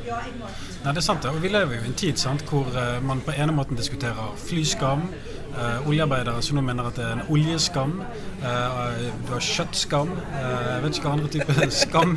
Nei, 0.04 0.92
det 0.92 0.98
er 1.00 1.08
sant. 1.08 1.30
Og 1.32 1.40
vi 1.44 1.54
lever 1.54 1.80
jo 1.80 1.88
i 1.88 1.92
en 1.94 2.00
tid 2.04 2.20
sant, 2.20 2.44
hvor 2.50 2.68
man 3.02 3.22
på 3.26 3.34
ene 3.38 3.56
måten 3.56 3.78
diskuterer 3.80 4.36
flyskam. 4.38 5.08
Uh, 5.54 5.88
oljearbeidere 5.88 6.42
som 6.42 6.58
nå 6.58 6.64
mener 6.66 6.88
at 6.90 6.96
det 6.98 7.04
er 7.06 7.12
en 7.14 7.28
oljeskam. 7.30 8.00
Uh, 8.42 9.04
du 9.28 9.34
har 9.36 9.44
kjøttskam. 9.46 10.10
jeg 10.34 10.84
vet 10.84 10.98
ikke 10.98 11.08
hva 11.08 11.14
andre 11.14 11.30
typer 11.36 11.70
skam 11.84 12.16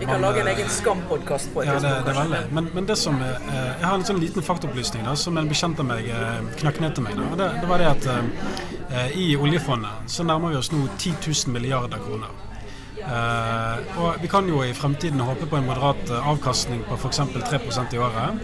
Vi 0.00 0.06
kan 0.06 0.20
lage 0.20 0.42
en 0.42 0.50
egen 0.52 0.68
skampodkast 0.70 1.54
på 1.54 1.64
et 1.64 1.70
ja, 1.70 1.78
det, 1.80 1.94
det 2.04 2.12
er 2.12 2.20
veldig. 2.20 2.42
Men, 2.52 2.68
men, 2.74 2.88
det 2.88 2.98
som 3.00 3.16
Jeg 3.24 3.82
har 3.82 3.96
en 3.96 4.04
sånn 4.04 4.20
liten 4.20 4.44
faktaopplysning 4.44 5.08
da, 5.08 5.16
som 5.16 5.40
en 5.40 5.48
bekjent 5.48 5.80
av 5.80 5.88
meg 5.88 6.10
knakk 6.60 6.82
ned 6.84 6.98
til 6.98 7.08
meg. 7.08 7.16
Da. 7.16 7.30
Det, 7.40 7.52
det 7.62 7.70
var 7.72 7.84
det 7.84 7.92
at 7.94 9.14
i 9.16 9.30
oljefondet 9.36 10.12
så 10.12 10.24
nærmer 10.24 10.52
vi 10.52 10.60
oss 10.60 10.70
nå 10.72 10.84
10 10.98 11.16
000 11.24 11.56
milliarder 11.56 12.04
kroner. 12.04 12.36
Uh, 13.06 13.78
og 14.02 14.22
Vi 14.22 14.28
kan 14.28 14.48
jo 14.50 14.62
i 14.66 14.72
fremtiden 14.74 15.20
håpe 15.22 15.46
på 15.46 15.58
en 15.58 15.66
moderat 15.68 16.08
uh, 16.10 16.28
avkastning 16.32 16.82
på 16.88 16.96
f.eks. 16.98 17.20
3% 17.20 17.94
i 17.94 18.00
året. 18.02 18.40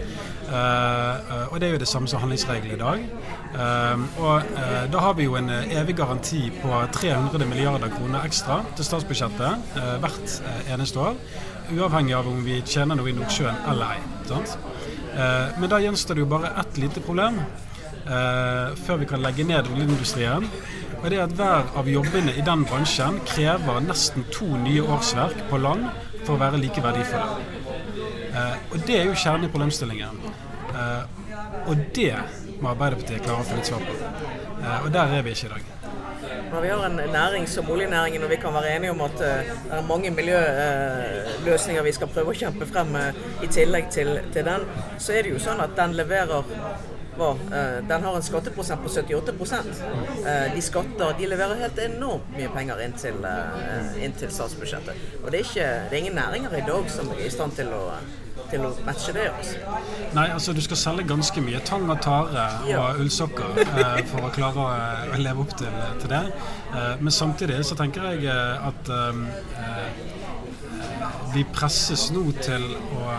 Uh, 0.52 1.48
og 1.48 1.60
Det 1.60 1.68
er 1.68 1.72
jo 1.72 1.80
det 1.80 1.88
samme 1.88 2.08
som 2.08 2.20
handlingsregelen 2.20 2.74
i 2.74 2.80
dag. 2.80 3.04
og 4.18 4.42
Da 4.92 4.98
har 4.98 5.14
vi 5.14 5.24
jo 5.24 5.36
en 5.36 5.50
evig 5.50 5.96
garanti 5.96 6.50
på 6.62 6.82
300 6.92 7.46
milliarder 7.46 7.88
kroner 7.88 8.24
ekstra 8.24 8.62
til 8.76 8.84
statsbudsjettet 8.84 9.78
hvert 10.00 10.42
eneste 10.68 11.00
år. 11.00 11.16
Uavhengig 11.72 12.14
av 12.14 12.28
om 12.28 12.44
vi 12.44 12.60
tjener 12.66 12.96
noe 12.96 13.08
i 13.08 13.16
Nordsjøen 13.16 13.64
eller 13.68 13.96
ei. 13.96 14.00
men 15.58 15.70
da 15.70 15.80
gjenstår 15.80 16.14
det 16.14 16.20
jo 16.20 16.26
bare 16.26 16.52
ett 16.60 16.78
lite 16.78 17.00
problem 17.00 17.40
før 18.86 18.96
vi 18.98 19.06
kan 19.06 19.22
legge 19.22 19.44
ned 19.44 19.68
oljeindustrien. 19.72 20.48
Og 21.02 21.10
det 21.10 21.18
er 21.18 21.24
at 21.24 21.32
Hver 21.34 21.70
av 21.76 21.88
jobbene 21.90 22.32
i 22.38 22.44
den 22.46 22.62
bransjen 22.68 23.18
krever 23.26 23.80
nesten 23.82 24.22
to 24.30 24.46
nye 24.62 24.84
årsverk 24.86 25.48
på 25.50 25.58
land 25.58 25.88
for 26.22 26.36
å 26.36 26.38
være 26.38 26.60
like 26.62 26.82
verdifulle. 26.84 27.40
Eh, 28.32 28.54
og 28.70 28.86
Det 28.86 29.00
er 29.00 29.08
jo 29.08 29.16
kjernen 29.18 29.48
i 29.48 29.50
problemstillingen. 29.50 30.20
Eh, 30.82 31.68
og 31.68 31.84
det 31.94 32.14
må 32.60 32.72
Arbeiderpartiet 32.72 33.24
klare 33.24 33.44
å 33.44 33.46
få 33.46 33.58
litt 33.58 33.70
svar 33.70 33.86
på. 33.86 33.96
Eh, 34.62 34.78
og 34.84 34.90
der 34.94 35.16
er 35.18 35.26
vi 35.26 35.34
ikke 35.36 35.48
i 35.50 35.54
dag. 35.54 35.70
Vi 36.62 36.68
har 36.68 36.84
en 36.84 37.00
næring 37.12 37.46
som 37.48 37.70
oljenæringen 37.72 38.24
og 38.24 38.30
vi 38.30 38.36
kan 38.36 38.52
være 38.54 38.74
enige 38.76 38.92
om 38.92 39.00
at 39.00 39.14
det 39.18 39.30
er 39.72 39.86
mange 39.88 40.10
miljøløsninger 40.12 41.82
vi 41.82 41.94
skal 41.96 42.10
prøve 42.12 42.34
å 42.34 42.36
kjempe 42.36 42.68
frem 42.68 42.92
i 43.42 43.48
tillegg 43.48 43.88
til, 43.90 44.18
til 44.34 44.44
den, 44.44 44.66
så 45.00 45.16
er 45.16 45.24
det 45.24 45.32
jo 45.32 45.40
sånn 45.40 45.64
at 45.64 45.72
den 45.78 45.96
leverer 45.96 46.44
eh, 47.20 47.78
den 47.88 48.04
har 48.04 48.16
en 48.16 48.22
skatteprosent 48.22 48.82
på 48.84 48.88
78 48.88 49.32
eh, 50.26 50.54
De 50.54 50.62
skatter, 50.62 51.14
de 51.18 51.26
leverer 51.26 51.64
helt 51.64 51.78
enormt 51.78 52.36
mye 52.36 52.48
penger 52.52 52.84
inn 52.84 52.96
til, 53.00 53.24
eh, 53.24 54.04
inn 54.04 54.12
til 54.12 54.32
statsbudsjettet. 54.32 55.06
Og 55.22 55.30
det 55.30 55.40
er, 55.40 55.48
ikke, 55.48 55.70
det 55.88 55.96
er 55.96 56.02
ingen 56.04 56.20
næringer 56.20 56.58
i 56.58 56.66
dag 56.66 56.90
som 56.90 57.10
er 57.16 57.24
i 57.26 57.32
stand 57.32 57.56
til 57.56 57.72
å 57.72 57.86
til 58.52 58.66
å 58.68 58.72
matche 58.86 59.14
det. 59.16 59.28
Altså. 59.32 59.56
Nei, 60.12 60.26
altså 60.34 60.54
du 60.56 60.62
skal 60.64 60.80
selge 60.80 61.08
ganske 61.08 61.44
mye 61.44 61.60
tang 61.66 61.88
og 61.90 62.00
tare 62.04 62.46
ja. 62.68 62.80
og 62.82 63.02
ullsokker 63.02 63.62
eh, 63.64 64.02
for 64.10 64.28
å 64.28 64.32
klare 64.34 64.66
å, 64.66 64.68
å 65.16 65.20
leve 65.20 65.46
opp 65.46 65.56
til, 65.58 65.80
til 66.02 66.12
det. 66.12 66.24
Eh, 66.72 66.94
men 67.00 67.12
samtidig 67.14 67.62
så 67.66 67.78
tenker 67.78 68.12
jeg 68.12 68.28
at 68.32 68.92
eh, 68.92 69.14
vi 71.32 71.46
presses 71.56 72.10
nå 72.12 72.28
til 72.44 72.68
å 72.92 73.16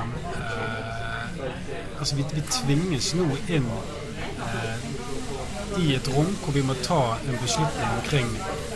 altså 2.04 2.16
vi, 2.16 2.26
vi 2.36 2.42
tvinges 2.52 3.14
nå 3.16 3.26
inn 3.48 3.68
eh, 4.44 4.88
i 5.80 5.94
et 5.96 6.08
rom 6.12 6.30
hvor 6.44 6.56
vi 6.56 6.64
må 6.68 6.76
ta 6.84 7.02
en 7.16 7.38
beslutning 7.42 7.94
omkring 7.98 8.34
eh, 8.36 8.73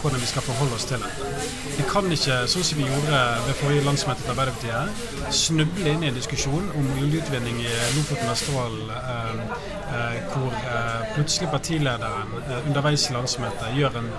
hvordan 0.00 0.20
vi 0.20 0.26
skal 0.26 0.42
forholde 0.42 0.74
oss 0.74 0.84
til 0.88 1.02
det. 1.02 1.10
Vi 1.76 1.84
kan 1.88 2.08
ikke, 2.12 2.38
sånn 2.50 2.66
som 2.66 2.80
vi 2.80 2.88
gjorde 2.88 3.20
ved 3.46 3.58
forrige 3.60 3.84
landsmøte 3.86 4.24
til 4.24 4.32
Arbeiderpartiet, 4.34 5.30
snuble 5.36 5.92
inn 5.92 6.04
i 6.04 6.10
en 6.10 6.18
diskusjon 6.18 6.70
om 6.78 6.90
oljeutvinning 7.02 7.60
i 7.62 7.70
Lofoten 7.96 8.26
og 8.26 8.32
Vesterålen, 8.32 8.90
eh, 8.96 9.62
eh, 9.98 10.18
hvor 10.32 10.58
eh, 10.58 11.14
plutselig 11.14 11.52
partilederen 11.54 12.36
eh, 12.42 12.58
underveis 12.66 13.08
i 13.08 13.16
landsmøtet 13.16 13.78
gjør 13.78 14.02
en 14.02 14.12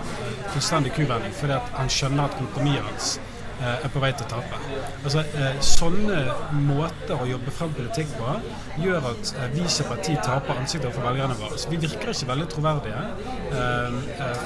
fullstendig 0.53 0.95
kuvending 0.97 1.37
fordi 1.37 1.61
han 1.77 1.95
skjønner 1.97 2.29
at 2.29 2.41
kompromisset 2.41 2.89
hans 2.89 3.15
Eh, 3.17 3.32
er 3.63 3.91
på 3.93 4.01
vei 4.03 4.11
til 4.17 4.25
å 4.25 4.29
tape. 4.33 4.59
Altså, 5.03 5.23
eh, 5.39 5.59
sånne 5.63 6.19
måter 6.65 7.19
å 7.19 7.27
jobbe 7.27 7.51
frem 7.55 7.73
politikk 7.75 8.13
på 8.17 8.35
gjør 8.83 9.09
at 9.11 9.33
eh, 9.35 9.49
vi 9.55 9.65
som 9.71 9.89
parti 9.91 10.15
taper 10.23 10.61
ansiktet 10.61 10.89
overfor 10.89 11.07
velgerne 11.09 11.37
våre. 11.39 11.59
Så 11.59 11.71
vi 11.71 11.79
virker 11.81 12.13
ikke 12.13 12.29
veldig 12.31 12.47
troverdige. 12.55 13.03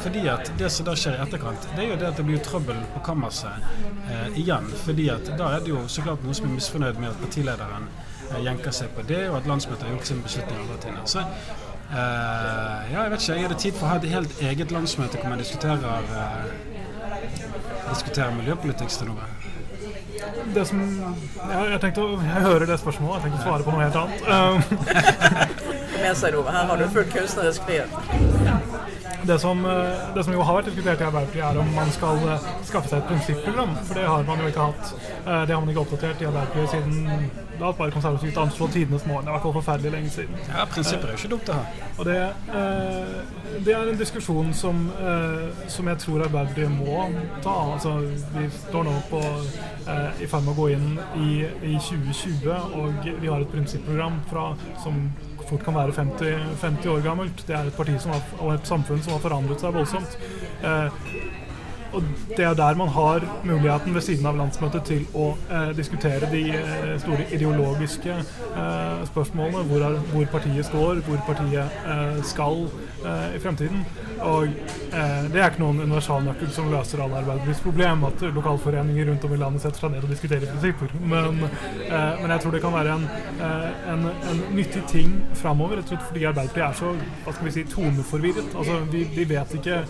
fordi 0.04 0.28
at 0.30 0.52
det 0.60 0.70
som 0.72 0.86
da 0.86 0.94
skjer 0.96 1.16
i 1.18 1.22
etterkant, 1.24 1.68
det 1.76 1.84
er 1.84 1.90
jo 1.92 2.00
det 2.02 2.08
at 2.08 2.18
det 2.18 2.26
blir 2.28 2.42
trøbbel 2.44 2.80
på 2.94 3.04
kammerset 3.06 4.36
igjen. 4.36 4.68
fordi 4.86 5.10
at 5.14 5.32
da 5.38 5.54
er 5.56 5.64
det 5.66 5.70
jo 5.70 5.86
så 5.88 6.02
klart 6.02 6.24
noen 6.24 6.36
som 6.36 6.50
er 6.50 6.56
misfornøyd 6.58 7.00
med 7.00 7.10
at 7.10 7.22
partilederen 7.22 7.88
jenker 8.44 8.72
seg 8.76 8.92
på 8.96 9.06
det, 9.08 9.30
og 9.30 9.38
at 9.38 9.48
landsmøtet 9.48 9.88
har 9.88 9.96
gjort 9.96 10.08
sin 10.08 10.22
beslutning 10.24 10.60
andre 10.62 10.78
ting. 10.84 10.98
Så 11.06 11.24
ja, 12.92 13.04
jeg 13.04 13.12
vet 13.12 13.22
ikke. 13.22 13.34
Jeg 13.34 13.48
hadde 13.48 13.60
tid 13.64 13.78
for 13.78 13.88
å 13.88 13.92
ha 13.94 14.00
et 14.02 14.10
helt 14.12 14.42
eget 14.50 14.76
landsmøte 14.76 15.22
hvor 15.22 15.32
man 15.32 15.40
diskuterer 15.40 16.12
uh, 16.12 16.67
diskutere 17.90 18.32
miljøpolitikk, 18.36 18.92
Stenove? 18.94 19.28
Det 20.56 20.64
som 20.68 20.80
jeg, 20.82 21.72
jeg, 21.72 21.80
tenkte, 21.82 22.02
jeg 22.02 22.42
hører 22.48 22.66
det 22.66 22.80
spørsmålet, 22.82 23.16
jeg 23.16 23.24
tenkte 23.28 23.40
å 23.40 23.46
svare 23.48 23.64
på 23.64 23.76
noe 23.76 23.84
helt 23.86 23.98
annet. 24.02 24.20
Med 25.98 26.18
seg, 26.18 26.40
Her 26.48 26.72
har 26.72 26.82
du 26.82 26.88
full 26.94 27.10
kunstnerisk 27.14 27.68
frihet. 27.68 28.37
Det 29.28 29.40
som, 29.40 29.66
eh, 29.66 30.16
det 30.16 30.24
som, 30.24 30.34
jo 30.34 30.42
har 30.42 30.56
vært 30.56 30.70
diskutert 30.70 31.02
i 31.02 31.04
Arbeiderpartiet, 31.04 31.44
er 31.44 31.60
om 31.60 31.74
man 31.76 31.90
skal 31.92 32.22
eh, 32.32 32.46
skaffe 32.64 32.88
seg 32.88 33.02
et 33.02 33.10
prinsipprogram. 33.10 33.74
For 33.90 34.00
det 34.00 34.06
har 34.08 34.24
man 34.24 34.40
jo 34.40 34.48
ikke 34.48 34.68
hatt. 34.70 34.94
Eh, 35.26 35.42
det 35.50 35.54
har 35.56 35.60
man 35.60 35.72
ikke 35.74 35.84
oppdatert 35.84 36.24
i 36.24 36.30
Arbeiderpartiet 36.30 36.70
siden 36.72 37.44
La 37.58 37.72
oss 37.72 37.78
bare 37.80 37.92
konservativt 37.92 38.38
anslå 38.38 38.68
tidenes 38.70 39.06
morgen. 39.10 39.26
Det 39.26 39.32
er 39.32 39.34
i 39.34 39.36
hvert 39.36 39.46
fall 39.48 39.54
forferdelig 39.56 39.92
lenge 39.92 40.10
siden. 40.14 40.36
Ja, 40.48 40.66
prinsipper 40.70 41.10
er 41.10 41.16
jo 41.16 41.18
ikke 41.18 41.32
dumt 41.32 41.48
å 41.50 41.56
ha. 41.58 41.86
Og 41.98 42.06
det, 42.06 42.18
det 43.66 43.74
er 43.74 43.90
en 43.90 43.98
diskusjon 43.98 44.52
som, 44.54 44.84
som 45.66 45.90
jeg 45.90 46.02
tror 46.04 46.28
Arbeiderpartiet 46.28 46.70
må 46.76 47.08
ta. 47.42 47.56
Altså, 47.74 47.96
vi 48.36 48.46
står 48.60 48.86
nå 48.86 48.94
på, 49.10 49.24
i 50.22 50.30
ferd 50.30 50.46
med 50.46 50.54
å 50.54 50.56
gå 50.60 50.68
inn 50.76 50.86
i, 51.18 51.32
i 51.72 51.80
2020, 51.82 52.78
og 52.78 53.10
vi 53.10 53.34
har 53.34 53.42
et 53.42 53.52
prinsipprogram 53.56 54.22
fra, 54.30 54.52
som 54.86 55.02
fort 55.50 55.64
kan 55.66 55.76
være 55.78 55.96
50, 55.96 56.62
50 56.62 56.92
år 56.92 57.04
gammelt. 57.06 57.44
Det 57.48 57.56
er 57.56 57.70
et 57.70 57.78
parti 57.78 57.96
har, 58.02 58.14
og 58.40 58.54
et 58.54 58.68
samfunn 58.68 59.02
som 59.04 59.16
har 59.16 59.24
forandret 59.24 59.64
seg 59.64 59.76
voldsomt. 59.76 60.18
Eh, 60.64 61.02
og 61.98 62.04
Det 62.38 62.46
er 62.46 62.54
der 62.54 62.76
man 62.76 62.88
har 62.88 63.24
muligheten 63.44 63.94
ved 63.96 64.02
siden 64.02 64.26
av 64.30 64.38
landsmøtet 64.38 64.84
til 64.86 65.06
å 65.18 65.32
eh, 65.50 65.72
diskutere 65.78 66.28
de 66.30 66.44
eh, 66.54 66.92
store 67.02 67.26
ideologiske 67.34 68.14
eh, 68.14 69.06
spørsmålene. 69.10 69.64
Hvor, 69.70 69.86
er, 69.88 69.96
hvor, 70.12 70.26
partiet 70.32 70.68
står, 70.68 71.02
hvor 71.08 71.22
partiet 71.26 71.80
eh, 71.88 72.20
skal 72.28 72.68
eh, 73.02 73.38
i 73.38 73.42
fremtiden. 73.42 73.82
Og 74.28 74.46
eh, 74.46 75.26
det 75.34 75.42
er 75.42 75.50
ikke 75.50 75.64
noen 75.64 75.82
universalnøkkel 75.86 76.52
som 76.54 76.70
løser 76.74 77.02
alle 77.02 77.22
Arbeiderpartiets 77.24 77.64
problem, 77.66 78.06
at 78.12 78.26
lokalforeninger 78.36 79.10
rundt 79.10 79.26
om 79.26 79.34
i 79.34 79.42
landet 79.42 79.66
setter 79.66 79.86
seg 79.86 79.96
ned 79.96 80.06
og 80.06 80.14
diskuterer 80.14 80.46
prinsipper. 80.52 80.94
Men, 81.02 81.42
men 81.42 82.34
jeg 82.36 82.44
tror 82.44 82.54
det 82.54 82.62
kan 82.64 82.76
være 82.76 82.98
en, 82.98 83.08
en, 83.94 84.08
en 84.32 84.44
nyttig 84.54 84.84
ting 84.92 85.16
framover, 85.42 85.82
fordi 85.88 86.28
Arbeiderpartiet 86.30 86.68
er 86.68 86.78
så 86.78 86.94
hva 87.26 87.34
skal 87.34 87.50
vi 87.50 87.56
si, 87.56 87.66
toneforvirret. 87.72 88.54
Altså, 88.54 88.80
vi, 88.92 89.06
vi 89.16 89.28
vet 89.30 89.58
ikke 89.58 89.82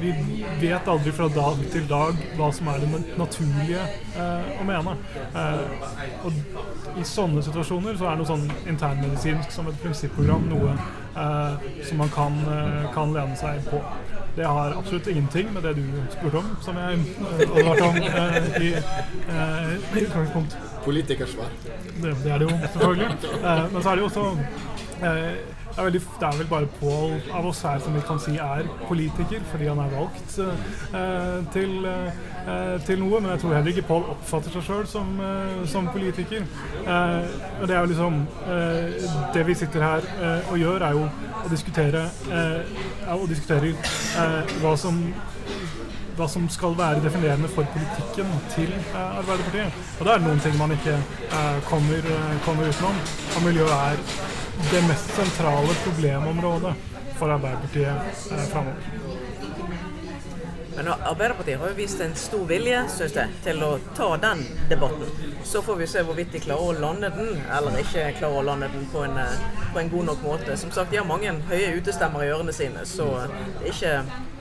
vi, 0.00 0.14
vi 0.29 0.29
vet 0.60 0.88
aldri 0.88 1.12
fra 1.14 1.28
dag 1.32 1.60
til 1.72 1.86
dag 1.90 2.20
hva 2.38 2.50
som 2.54 2.70
er 2.72 2.82
det 2.82 3.02
naturlige 3.18 3.82
eh, 4.16 4.50
å 4.60 4.66
mene. 4.68 4.96
Eh, 5.30 6.24
og 6.26 6.96
i 7.00 7.06
sånne 7.06 7.44
situasjoner 7.44 7.98
så 7.98 8.10
er 8.10 8.20
noe 8.20 8.28
sånn 8.28 8.46
internmedisinsk 8.70 9.52
som 9.54 9.68
et 9.70 9.78
prinsipprogram 9.82 10.48
noe 10.50 10.74
eh, 10.74 11.68
som 11.88 12.02
man 12.02 12.12
kan, 12.14 12.40
eh, 12.46 12.88
kan, 12.94 13.14
lene 13.16 13.36
seg 13.38 13.62
på. 13.70 13.82
Det 14.36 14.46
har 14.46 14.76
absolutt 14.78 15.10
ingenting 15.10 15.52
med 15.54 15.66
det 15.66 15.76
du 15.80 15.86
spurte 16.14 16.42
om, 16.42 16.50
som 16.62 16.78
jeg 16.78 16.98
eh, 16.98 17.46
advarte 17.46 17.88
om 17.88 18.02
eh, 18.02 18.60
i, 18.62 18.74
utgangspunktet. 18.74 20.02
utgangspunkt. 20.02 20.69
Politikersvar. 20.84 21.50
Det, 21.64 22.14
det, 22.24 22.32
er 22.32 22.38
det 22.38 22.50
jo, 22.50 22.58
selvfølgelig. 22.66 23.08
men 23.72 23.82
så 23.82 23.88
er 23.90 23.94
det 23.94 24.00
jo 24.00 24.10
også 24.10 24.24
det 25.70 25.78
er, 25.78 25.84
veldig, 25.84 26.00
det 26.00 26.26
er, 26.26 26.36
vel 26.38 26.46
bare 26.50 26.66
Pål 26.80 27.12
av 27.32 27.46
oss 27.46 27.60
her 27.62 27.78
som 27.80 27.94
vi 27.94 28.00
kan 28.06 28.18
si 28.20 28.32
er 28.42 28.66
politiker, 28.88 29.42
fordi 29.52 29.68
han 29.70 29.78
er 29.78 29.92
valgt 29.94 30.38
eh, 30.42 31.36
til, 31.54 31.86
eh, 31.86 32.74
til, 32.86 32.98
noe. 32.98 33.20
Men 33.20 33.30
jeg 33.30 33.42
tror 33.44 33.54
heller 33.54 33.70
ikke 33.70 33.86
Pål 33.86 34.08
oppfatter 34.16 34.56
seg 34.56 34.66
sjøl 34.66 34.88
som, 34.90 35.12
eh, 35.22 35.62
som, 35.70 35.86
politiker. 35.94 36.42
Eh, 36.82 37.30
og 37.60 37.68
det 37.70 37.76
er 37.76 37.80
jo 37.80 37.92
liksom 37.92 38.18
eh, 38.50 39.08
Det 39.34 39.46
vi 39.46 39.56
sitter 39.62 39.86
her 39.86 40.10
eh, 40.18 40.50
og 40.50 40.58
gjør, 40.58 40.86
er 40.88 40.98
jo 40.98 41.06
å 41.40 41.48
diskutere, 41.48 42.02
å 43.08 43.26
diskutere 43.30 43.70
hva 44.60 44.74
som 44.76 44.98
hva 46.20 46.28
som 46.28 46.48
skal 46.52 46.76
være 46.78 47.00
definerende 47.04 47.48
for 47.48 47.68
politikken 47.74 48.28
til 48.54 48.74
eh, 48.76 49.18
Arbeiderpartiet. 49.20 49.80
Og 49.98 50.06
det 50.06 50.14
er 50.14 50.26
noen 50.26 50.42
ting 50.44 50.58
man 50.60 50.74
ikke 50.76 50.98
eh, 50.98 51.58
kommer, 51.70 52.12
kommer, 52.44 52.68
utenom. 52.68 53.00
Og 53.36 53.46
miljøet 53.46 53.74
er 53.78 54.04
det 54.70 54.84
mest 54.90 55.16
sentrale 55.16 55.80
problemområdet 55.86 56.76
for 57.16 57.36
Arbeiderpartiet 57.38 58.36
eh, 58.36 58.46
framover. 58.52 59.19
Men 60.80 60.92
Arbeiderpartiet 61.04 61.58
har 61.60 61.68
jo 61.68 61.74
vist 61.74 62.00
en 62.00 62.14
stor 62.14 62.46
vilje 62.48 62.78
synes 62.88 63.16
jeg, 63.18 63.32
til 63.44 63.58
å 63.66 63.74
ta 63.96 64.06
den 64.22 64.46
debatten. 64.70 65.10
Så 65.44 65.60
får 65.62 65.76
vi 65.76 65.88
se 65.92 66.00
hvorvidt 66.08 66.32
de 66.32 66.40
klarer 66.40 66.70
å 66.70 66.78
lande 66.80 67.10
den, 67.12 67.34
eller 67.52 67.76
ikke 67.82 68.06
klarer 68.16 68.40
å 68.40 68.46
lande 68.46 68.70
den 68.72 68.86
på 68.88 69.02
en, 69.04 69.18
eh, 69.20 69.42
på 69.74 69.82
en 69.82 69.90
god 69.92 70.08
nok 70.08 70.24
måte. 70.24 70.56
Som 70.56 70.72
sagt, 70.72 70.90
de 70.90 70.96
har 70.96 71.04
mange 71.04 71.34
høye 71.52 71.74
utestemmer 71.76 72.24
i 72.24 72.32
ørene 72.32 72.56
sine, 72.56 72.86
så 72.88 73.10
det 73.60 73.68
er 73.68 73.74
ikke, 73.74 73.92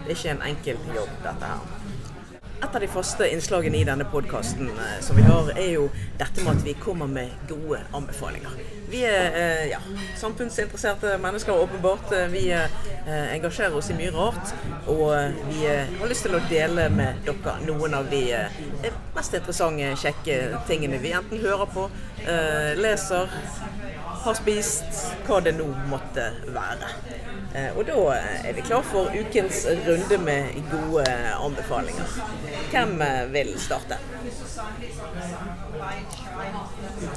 det 0.06 0.08
er 0.08 0.15
ikke 0.15 0.32
en 0.38 0.47
enkel 0.54 0.80
jobb, 0.95 1.12
dette 1.28 1.52
her. 1.52 1.78
Et 2.59 2.75
av 2.75 2.81
de 2.81 2.87
faste 2.91 3.23
innslagene 3.31 3.77
i 3.79 3.85
denne 3.87 4.03
podkasten 4.11 4.67
eh, 4.73 4.97
som 5.01 5.15
vi 5.15 5.23
har, 5.23 5.47
er 5.55 5.69
jo 5.77 5.85
dette 6.19 6.43
med 6.43 6.57
at 6.57 6.65
vi 6.67 6.73
kommer 6.75 7.07
med 7.07 7.31
gode 7.47 7.79
anbefalinger. 7.95 8.57
Vi 8.91 8.99
er 9.07 9.37
eh, 9.39 9.63
ja, 9.71 9.79
samfunnsinteresserte 10.19 11.13
mennesker, 11.23 11.55
åpenbart. 11.55 12.11
Eh, 12.11 12.27
vi 12.33 12.43
engasjerer 13.09 13.77
oss 13.79 13.89
i 13.93 13.95
mye 13.95 14.11
rart. 14.11 14.51
Og 14.91 15.07
vi 15.47 15.63
har 15.71 16.11
lyst 16.11 16.27
til 16.27 16.35
å 16.35 16.43
dele 16.51 16.89
med 16.93 17.23
dere 17.25 17.55
noen 17.63 17.95
av 17.95 18.11
de 18.11 18.21
mest 19.15 19.39
interessante, 19.39 19.93
kjekke 20.03 20.59
tingene 20.67 20.99
vi 21.01 21.15
enten 21.15 21.39
hører 21.41 21.71
på, 21.73 21.87
leser, 22.77 23.31
har 24.25 24.37
spist, 24.37 25.05
hva 25.25 25.39
det 25.41 25.55
nå 25.57 25.71
måtte 25.89 26.27
være. 26.53 26.91
Eh, 27.55 27.77
og 27.77 27.85
da 27.88 27.93
er 28.45 28.53
vi 28.53 28.62
klar 28.62 28.83
for 28.85 29.09
ukens 29.09 29.63
runde 29.88 30.17
med 30.21 30.59
gode 30.69 31.05
anbefalinger. 31.45 32.12
Hvem 32.69 33.01
eh, 33.01 33.33
vil 33.33 33.55
starte? 33.59 33.97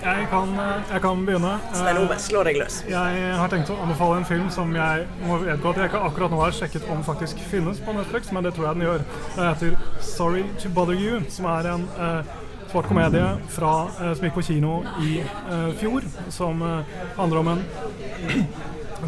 Jeg 0.02 0.26
kan, 0.30 0.54
eh, 0.58 0.92
jeg 0.92 1.02
kan 1.04 1.26
begynne. 1.26 1.52
Stein 1.74 2.00
Ove, 2.00 2.18
slå 2.18 2.44
deg 2.48 2.56
løs. 2.62 2.80
Jeg 2.88 3.34
har 3.42 3.52
tenkt 3.52 3.74
å 3.74 3.76
anbefale 3.84 4.22
en 4.22 4.28
film 4.28 4.48
som 4.54 4.72
jeg 4.76 5.04
må 5.26 5.36
vedgå 5.42 5.74
at 5.74 5.82
jeg 5.82 5.92
ikke 5.92 6.04
akkurat 6.08 6.32
nå 6.32 6.40
har 6.40 6.56
sjekket 6.56 6.88
om 6.94 7.04
faktisk 7.04 7.42
finnes 7.50 7.82
på 7.84 7.92
Netflix, 7.98 8.32
men 8.32 8.48
det 8.48 8.54
tror 8.56 8.70
jeg 8.70 8.80
den 8.80 8.88
gjør. 8.88 9.04
Den 9.36 9.48
heter 9.50 9.76
'Sorry 10.00 10.46
to 10.62 10.72
Bother 10.72 10.96
You', 10.96 11.20
som 11.28 11.44
er 11.44 11.74
en 11.74 11.88
uh, 11.98 12.24
svart 12.70 12.88
komedie 12.88 13.28
fra, 13.48 13.74
uh, 14.00 14.14
som 14.14 14.24
gikk 14.24 14.34
på 14.34 14.48
kino 14.48 14.80
i 15.04 15.20
uh, 15.50 15.72
fjor, 15.76 16.08
som 16.30 16.62
handler 17.16 17.38
om 17.38 17.48
en 17.48 17.64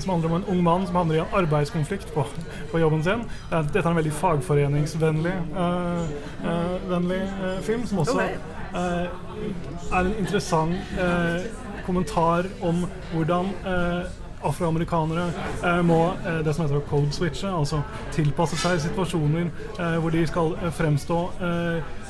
som 0.01 0.15
handler 0.15 0.31
om 0.31 0.37
en 0.37 0.49
ung 0.55 0.63
mann 0.65 0.87
som 0.87 0.97
havner 0.97 1.19
i 1.19 1.23
en 1.23 1.37
arbeidskonflikt 1.39 2.15
på, 2.15 2.25
på 2.73 2.81
jobben 2.83 3.05
sin. 3.05 3.25
Dette 3.51 3.83
er 3.83 3.91
en 3.91 4.01
veldig 4.01 4.15
fagforeningsvennlig 4.19 5.35
uh, 5.55 6.03
uh, 6.45 6.75
vennlig, 6.91 7.21
uh, 7.43 7.61
film, 7.67 7.87
som 7.87 8.03
også 8.05 8.27
er 8.75 9.09
en 10.01 10.15
interessant 10.19 10.97
kommentar 11.87 12.49
om 12.65 12.81
hvordan 13.13 13.53
afroamerikanere 14.45 15.27
eh, 15.65 15.83
må 15.83 16.01
eh, 16.27 16.41
det 16.45 16.55
som 16.55 16.67
heter 16.67 16.85
code 16.89 17.13
switche, 17.13 17.51
altså 17.51 17.83
tilpasse 18.15 18.59
seg 18.61 18.81
situasjoner 18.85 19.49
eh, 19.49 19.97
hvor 20.03 20.15
de 20.15 20.25
skal 20.29 20.57
fremstå 20.75 21.21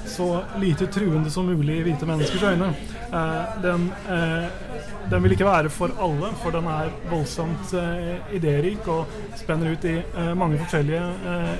så 0.04 0.26
lite 0.60 0.86
truende 0.92 1.30
som 1.32 1.46
mulig 1.48 1.78
i 1.78 1.84
hvite 1.86 2.06
menneskers 2.06 2.42
øyne. 2.44 2.66
den 3.62 3.86
den 5.10 5.22
vil 5.22 5.32
ikke 5.32 5.46
være 5.46 5.70
for 5.72 5.92
alle, 6.00 6.30
for 6.42 6.52
den 6.52 6.66
er 6.68 6.90
voldsomt 7.10 7.72
idérik 8.32 8.88
og 8.88 9.08
spenner 9.36 9.72
ut 9.72 9.84
i 9.88 9.94
mange 10.36 10.58
forskjellige 10.58 11.02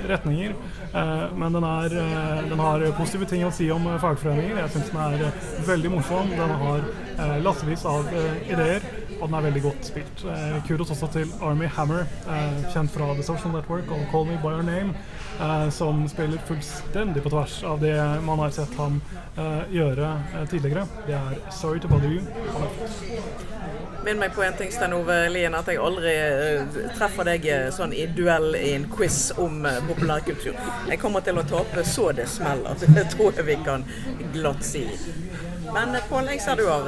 retninger. 0.09 0.53
men 1.35 1.53
den, 1.53 1.63
er, 1.63 1.95
den, 2.49 2.59
har 2.59 2.85
positive 2.97 3.25
ting 3.25 3.45
å 3.45 3.51
si 3.53 3.69
om 3.71 3.85
fagforeninger. 4.01 4.57
Jeg 4.61 4.73
syns 4.73 4.93
den 4.93 5.01
er 5.01 5.65
veldig 5.67 5.91
morsom. 5.91 6.29
Den 6.29 6.55
har 6.61 7.39
lassevis 7.45 7.85
av 7.85 8.09
ideer, 8.49 8.85
og 9.19 9.27
den 9.27 9.37
er 9.37 9.45
veldig 9.47 9.61
godt 9.63 9.87
spilt. 9.87 10.23
kudos 10.67 10.91
også 10.91 11.07
til 11.13 11.31
Army 11.41 11.67
Hammer, 11.77 12.05
kjent 12.73 12.91
fra 12.91 13.13
The 13.13 13.23
Social 13.23 13.53
Network 13.53 13.91
og 13.91 14.05
Call 14.11 14.27
Me 14.29 14.39
By 14.41 14.55
Your 14.55 14.65
Name, 14.65 14.93
som 15.71 16.07
spiller 16.07 16.41
fullstendig 16.47 17.23
på 17.23 17.31
tvers 17.33 17.61
av 17.63 17.79
det 17.83 17.95
man 18.25 18.39
har 18.43 18.53
sett 18.55 18.75
ham 18.79 19.01
gjøre 19.71 20.11
tidligere. 20.51 20.87
Det 21.07 21.15
er 21.17 21.39
Sorry 21.51 21.79
to 21.79 21.91
Bother 21.91 22.11
You. 22.11 22.21
Minn 24.05 24.19
meg 24.21 24.35
på 24.35 24.43
en 24.45 24.53
ting, 24.53 24.69
Stein 24.69 24.93
Ove 24.93 25.15
Lien, 25.33 25.55
at 25.57 25.69
jeg 25.71 25.79
aldri 25.81 26.11
uh, 26.13 26.75
treffer 26.93 27.25
deg 27.25 27.47
sånn 27.73 27.93
i 27.95 28.03
duell 28.13 28.53
i 28.59 28.75
en 28.75 28.85
quiz 28.91 29.31
om 29.41 29.65
populærkultur. 29.87 30.53
Jeg 30.91 31.01
kommer 31.01 31.25
til 31.25 31.41
å 31.41 31.45
tape 31.49 31.81
så 31.89 32.11
det 32.13 32.27
smeller. 32.29 32.77
Det 32.95 33.07
tror 33.15 33.33
jeg 33.33 33.47
vi 33.49 33.57
kan 33.65 33.81
glatt 34.35 34.61
si. 34.63 34.85
Men 35.75 35.97
Pål, 36.07 36.29
jeg 36.31 36.39
ser 36.43 36.55
du 36.59 36.65
har, 36.69 36.85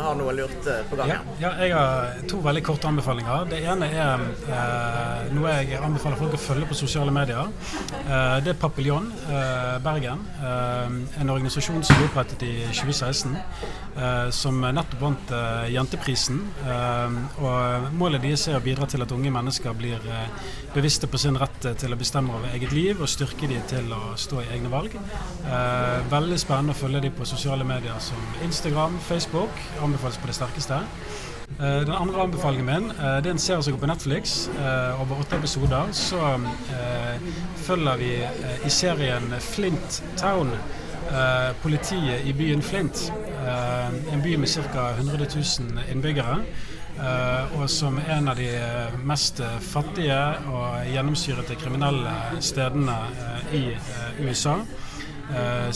har, 0.00 0.14
noe 0.16 0.32
lurt 0.32 0.64
på 0.88 0.96
gang. 0.96 1.10
Ja, 1.10 1.18
ja, 1.42 1.50
jeg 1.60 1.74
har 1.76 2.20
to 2.30 2.40
veldig 2.44 2.62
korte 2.64 2.88
anbefalinger. 2.88 3.44
Det 3.50 3.58
ene 3.68 3.88
er 3.92 4.22
eh, 4.48 5.26
noe 5.36 5.52
jeg 5.58 5.80
anbefaler 5.80 6.16
folk 6.20 6.36
å 6.38 6.40
følge 6.40 6.68
på 6.70 6.78
sosiale 6.78 7.12
medier. 7.12 7.50
Eh, 8.00 8.38
det 8.44 8.54
er 8.54 8.60
Papillon 8.60 9.10
eh, 9.28 9.76
Bergen. 9.84 10.24
en 10.40 11.30
organisasjon 11.30 11.82
som 11.84 11.98
ble 11.98 12.08
opprettet 12.08 12.44
i 12.46 12.54
2016. 12.72 13.36
Eh, 14.00 14.30
som 14.32 14.60
nettopp 14.62 15.02
vant 15.02 15.34
Jenteprisen. 15.70 16.40
Og 17.44 17.90
Målet 18.00 18.24
deres 18.24 18.46
er 18.48 18.56
å 18.56 18.64
bidra 18.64 18.88
til 18.88 19.04
at 19.04 19.12
unge 19.12 19.32
mennesker 19.34 19.76
blir 19.76 20.00
bevisste 20.74 21.10
på 21.10 21.18
sin 21.20 21.36
rett 21.40 21.68
til 21.80 21.92
å 21.92 21.98
bestemme 21.98 22.34
over 22.36 22.54
eget 22.54 22.72
liv, 22.72 23.00
og 23.02 23.10
styrke 23.10 23.48
dem 23.50 23.62
til 23.70 23.90
å 23.92 24.14
stå 24.16 24.40
i 24.44 24.50
egne 24.54 24.70
valg. 24.72 24.96
veldig 26.10 26.38
spennende 26.38 26.76
å 26.76 26.78
følge 26.78 27.02
dem 27.04 27.14
på 27.16 27.26
sosiale 27.28 27.66
medier 27.66 27.98
som 28.00 28.29
Instagram, 28.44 28.98
Facebook. 29.06 29.62
Anbefales 29.82 30.18
på 30.18 30.30
det 30.30 30.34
sterkeste. 30.34 30.80
Den 31.60 31.90
andre 31.90 32.22
anbefalingen 32.22 32.66
min 32.66 32.92
det 32.94 33.26
er 33.26 33.34
en 33.34 33.40
serie 33.42 33.62
som 33.62 33.74
går 33.74 33.80
på 33.82 33.88
Netflix. 33.90 34.48
Over 35.02 35.18
åtte 35.24 35.36
episoder 35.36 35.90
så 35.92 36.36
følger 37.66 37.98
vi 37.98 38.12
i 38.64 38.70
serien 38.70 39.34
Flint 39.42 39.98
Town 40.16 40.54
Eh, 41.10 41.56
politiet 41.62 42.26
i 42.26 42.32
byen 42.32 42.62
Flint. 42.62 43.12
Eh, 43.46 44.14
en 44.14 44.22
by 44.22 44.36
med 44.36 44.48
ca. 44.48 44.90
100 44.90 45.26
000 45.34 45.80
innbyggere. 45.92 46.36
Og 47.56 47.70
som 47.70 47.98
en 47.98 48.28
av 48.28 48.36
de 48.36 48.50
mest 49.08 49.38
fattige 49.64 50.18
og 50.52 50.90
gjennomsyrete 50.92 51.54
kriminelle 51.56 52.12
stedene 52.44 52.96
i 53.56 53.62
USA. 54.20 54.58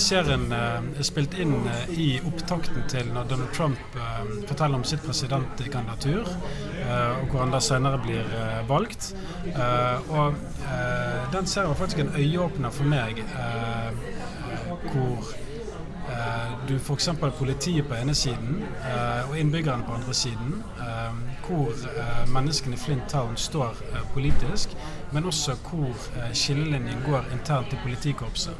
Serien 0.00 0.48
er 0.52 1.04
spilt 1.06 1.36
inn 1.38 1.52
i 1.94 2.08
opptakten 2.26 2.88
til 2.90 3.10
når 3.14 3.28
Donald 3.30 3.52
Trump 3.54 3.98
forteller 4.48 4.80
om 4.80 4.86
sitt 4.88 5.04
presidentkandidatur, 5.06 6.26
og 6.26 7.28
hvor 7.30 7.44
han 7.44 7.54
da 7.54 7.60
senere 7.62 8.00
blir 8.02 8.34
valgt. 8.68 9.12
og 10.10 10.34
den 11.32 11.46
serien 11.46 11.70
var 11.70 11.78
faktisk 11.78 12.02
en 12.02 12.12
øyeåpner 12.18 12.74
for 12.74 12.90
meg 12.90 13.22
hvor 14.92 15.18
eh, 16.10 16.68
du 16.68 16.76
f.eks. 16.76 17.08
politiet 17.38 17.88
på 17.88 17.94
ene 17.94 18.14
siden 18.14 18.62
eh, 18.62 19.30
og 19.30 19.38
innbyggerne 19.38 19.84
på 19.84 19.92
andre 19.92 20.14
siden. 20.14 20.64
Eh, 20.78 21.14
hvor 21.46 21.70
eh, 21.70 22.32
menneskene 22.32 22.74
i 22.74 22.78
Flint 22.78 23.08
Town 23.08 23.36
står 23.36 23.76
eh, 23.92 24.12
politisk, 24.12 24.68
men 25.12 25.24
også 25.24 25.56
hvor 25.68 25.90
eh, 26.16 26.32
skillelinjen 26.32 27.02
går 27.06 27.24
internt 27.32 27.72
i 27.72 27.80
politikorpset. 27.82 28.54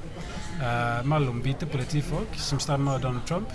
Mellom 1.05 1.41
hvite 1.45 1.67
politifolk 1.67 2.37
som 2.39 2.61
stemmer 2.63 3.01
Donald 3.03 3.27
Trump, 3.27 3.51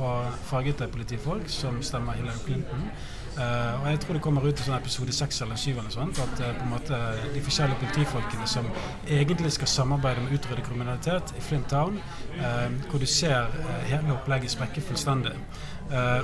og 0.00 0.32
fargete 0.48 0.88
politifolk 0.88 1.50
som 1.52 1.82
stemmer 1.84 2.16
Hillary 2.18 2.40
Clinton. 2.46 2.88
Uh, 3.34 3.82
og 3.82 3.90
jeg 3.90 4.00
tror 4.00 4.14
det 4.14 4.22
kommer 4.22 4.44
ut 4.46 4.60
i 4.60 4.62
sånn 4.62 4.76
episode 4.76 5.14
seks 5.14 5.40
eller 5.42 5.58
syv 5.58 5.80
eller 5.80 5.90
sånt, 5.90 6.18
at 6.22 6.38
uh, 6.38 6.52
på 6.54 6.66
en 6.68 6.70
måte 6.70 6.98
de 7.34 7.40
forskjellige 7.42 7.80
politifolkene 7.80 8.46
som 8.46 8.68
egentlig 9.10 9.50
skal 9.56 9.70
samarbeide 9.72 10.22
med 10.22 10.36
utrydde 10.36 10.62
kriminalitet 10.62 11.32
i 11.34 11.42
Flint 11.42 11.66
Town, 11.72 11.98
uh, 12.36 12.68
hvor 12.92 13.02
du 13.02 13.08
ser 13.10 13.50
hele 13.88 14.14
opplegget 14.14 14.54
sprekke 14.54 14.84
fullstendig. 14.86 15.34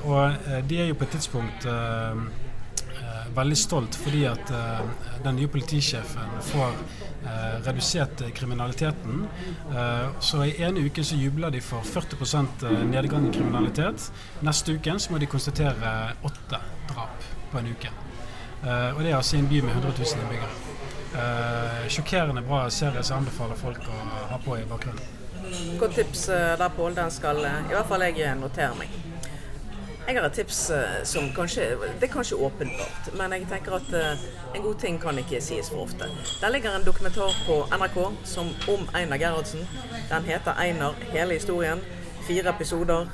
og 0.05 0.33
de 0.69 0.79
er 0.81 0.87
jo 0.89 0.95
på 0.95 1.05
et 1.05 1.11
tidspunkt 1.11 1.67
veldig 3.37 3.59
stolt 3.59 3.97
fordi 4.01 4.25
at 4.31 4.53
den 5.25 5.37
nye 5.39 5.51
politisjefen 5.51 6.37
får 6.51 6.77
redusert 7.67 8.23
kriminaliteten. 8.35 9.27
så 10.25 10.45
i 10.47 10.55
ene 10.65 10.87
uke 10.89 11.05
så 11.05 11.19
jubler 11.21 11.53
de 11.53 11.61
for 11.61 11.85
40% 11.85 12.65
nedgang 12.89 13.29
i 13.29 13.35
kriminalitet. 13.35 14.11
Neste 14.41 14.79
uke 14.79 14.97
så 14.99 15.13
må 15.13 15.21
de 15.21 15.29
konstatere 15.29 15.97
åtte 16.25 16.63
drap 16.89 17.29
på 17.53 17.59
en 17.59 17.75
uke. 17.75 17.93
Uh, 18.65 18.97
og 18.97 19.01
det 19.05 19.11
er 19.11 19.17
altså 19.17 19.37
i 19.37 19.41
en 19.41 19.49
by 19.49 19.61
med 19.65 19.71
100 19.71 19.93
000 19.99 20.21
innbyggere. 20.23 20.51
Uh, 21.15 21.89
sjokkerende 21.89 22.43
bra 22.45 22.67
serie 22.71 23.03
som 23.03 23.23
anbefaler 23.23 23.57
folk 23.57 23.87
å 23.89 24.01
ha 24.31 24.41
på 24.45 24.59
i 24.61 24.67
bakgrunnen. 24.69 25.17
Godt 25.81 25.97
tips 25.97 26.27
uh, 26.29 26.59
der, 26.61 26.69
Pål. 26.77 26.93
Den 26.99 27.15
skal 27.15 27.41
i 27.41 27.73
hvert 27.73 27.89
fall 27.89 28.05
jeg 28.05 28.37
notere 28.39 28.77
meg. 28.79 29.00
Jeg 30.11 30.19
har 30.19 30.27
et 30.27 30.33
tips 30.35 30.57
som 31.07 31.29
kanskje 31.31 31.69
Det 32.01 32.09
er 32.09 32.11
kanskje 32.11 32.37
åpenbart, 32.43 33.11
men 33.15 33.33
jeg 33.33 33.45
tenker 33.47 33.77
at 33.77 33.93
en 34.57 34.63
god 34.65 34.81
ting 34.83 34.97
kan 34.99 35.19
ikke 35.23 35.39
sies 35.41 35.71
for 35.71 35.85
ofte. 35.85 36.09
Der 36.41 36.51
ligger 36.51 36.75
en 36.75 36.87
dokumentar 36.87 37.31
på 37.47 37.61
NRK 37.71 37.99
som 38.25 38.51
om 38.73 38.89
Einar 38.95 39.23
Gerhardsen. 39.23 39.63
Den 40.11 40.25
heter 40.25 40.53
'Einar 40.59 40.95
hele 41.13 41.35
historien'. 41.35 41.85
Fire 42.27 42.51
episoder. 42.51 43.07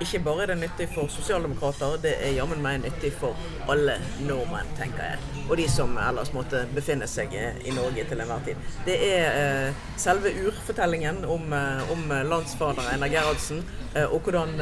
Ikke 0.00 0.22
bare 0.24 0.42
er 0.42 0.46
det 0.54 0.60
nyttig 0.62 0.86
for 0.94 1.10
sosialdemokrater, 1.12 1.98
det 2.00 2.14
er 2.24 2.32
jammen 2.32 2.62
meg 2.64 2.78
nyttig 2.80 3.10
for 3.20 3.36
alle 3.68 3.98
nordmenn, 4.24 4.70
tenker 4.78 5.10
jeg. 5.10 5.44
Og 5.50 5.58
de 5.60 5.66
som 5.68 5.92
ellers 6.00 6.32
måtte 6.32 6.62
befinne 6.72 7.08
seg 7.10 7.34
i 7.36 7.74
Norge 7.76 8.06
til 8.08 8.24
enhver 8.24 8.40
tid. 8.46 8.66
Det 8.86 8.96
er 9.10 9.38
eh, 9.42 9.84
selve 10.00 10.32
urfortellingen 10.46 11.24
om, 11.28 11.52
eh, 11.52 11.92
om 11.92 12.06
landsfader 12.32 12.88
Einar 12.94 13.12
Gerhardsen, 13.12 13.60
eh, 13.94 14.06
og 14.06 14.24
hvordan, 14.24 14.56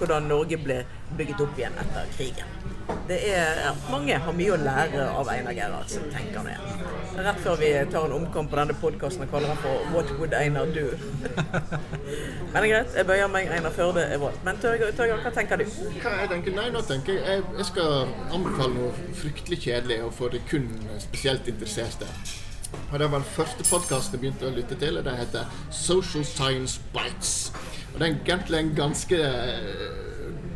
hvordan 0.00 0.30
Norge 0.32 0.58
ble 0.58 0.82
bygget 1.14 1.46
opp 1.46 1.60
igjen 1.60 1.84
etter 1.84 2.10
krigen. 2.18 2.73
Det 3.08 3.16
er, 3.28 3.58
ja, 3.66 3.72
mange 3.90 4.16
har 4.16 4.36
mye 4.36 4.52
å 4.54 4.56
lære 4.60 5.04
av 5.12 5.28
Einar 5.28 5.52
Gerhardsen, 5.56 6.06
tenker 6.12 6.46
jeg. 6.48 6.84
Rett 7.24 7.40
før 7.44 7.58
vi 7.60 7.70
tar 7.92 8.06
en 8.08 8.14
omkamp 8.16 8.48
på 8.50 8.58
denne 8.58 8.76
podkasten 8.80 9.24
og 9.24 9.30
kaller 9.32 9.52
den 9.52 9.60
for 9.62 9.84
'What 9.92 10.12
would 10.18 10.34
Einar 10.34 10.66
do?' 10.72 10.96
Men 12.52 12.62
det 12.62 12.62
er 12.62 12.72
greit, 12.72 12.94
jeg 12.96 13.06
bøyer 13.06 13.28
meg. 13.28 13.48
Einar 13.52 13.70
Førde 13.70 14.04
er 14.04 14.18
vår. 14.18 14.32
Men 14.44 14.56
Torgeir, 14.62 15.20
hva 15.22 15.32
tenker 15.34 15.56
du? 15.56 15.64
Hva 16.02 16.14
jeg 16.20 16.30
tenker? 16.32 16.56
Nei, 16.56 16.70
nå 16.70 16.80
tenker 16.80 17.12
jeg 17.12 17.42
jeg 17.58 17.66
skal 17.66 18.08
anbefale 18.32 18.74
noe 18.74 18.92
fryktelig 19.20 19.60
kjedelig 19.66 20.00
og 20.04 20.12
for 20.14 20.38
kun 20.50 20.68
spesielt 20.98 21.48
interesserte. 21.48 22.08
Og 22.92 22.98
Det 22.98 23.10
var 23.10 23.18
den 23.18 23.28
første 23.36 23.64
podkasten 23.70 24.16
jeg 24.16 24.20
begynte 24.20 24.48
å 24.48 24.54
lytte 24.54 24.78
til. 24.80 24.98
og 24.98 25.04
Det 25.04 25.16
heter 25.16 25.44
Social 25.70 26.24
Science 26.24 26.80
Bites. 26.92 27.52
Og 27.94 28.00
Det 28.00 28.08
er 28.08 28.14
egentlig 28.14 28.58
en 28.58 28.74
ganske 28.74 29.18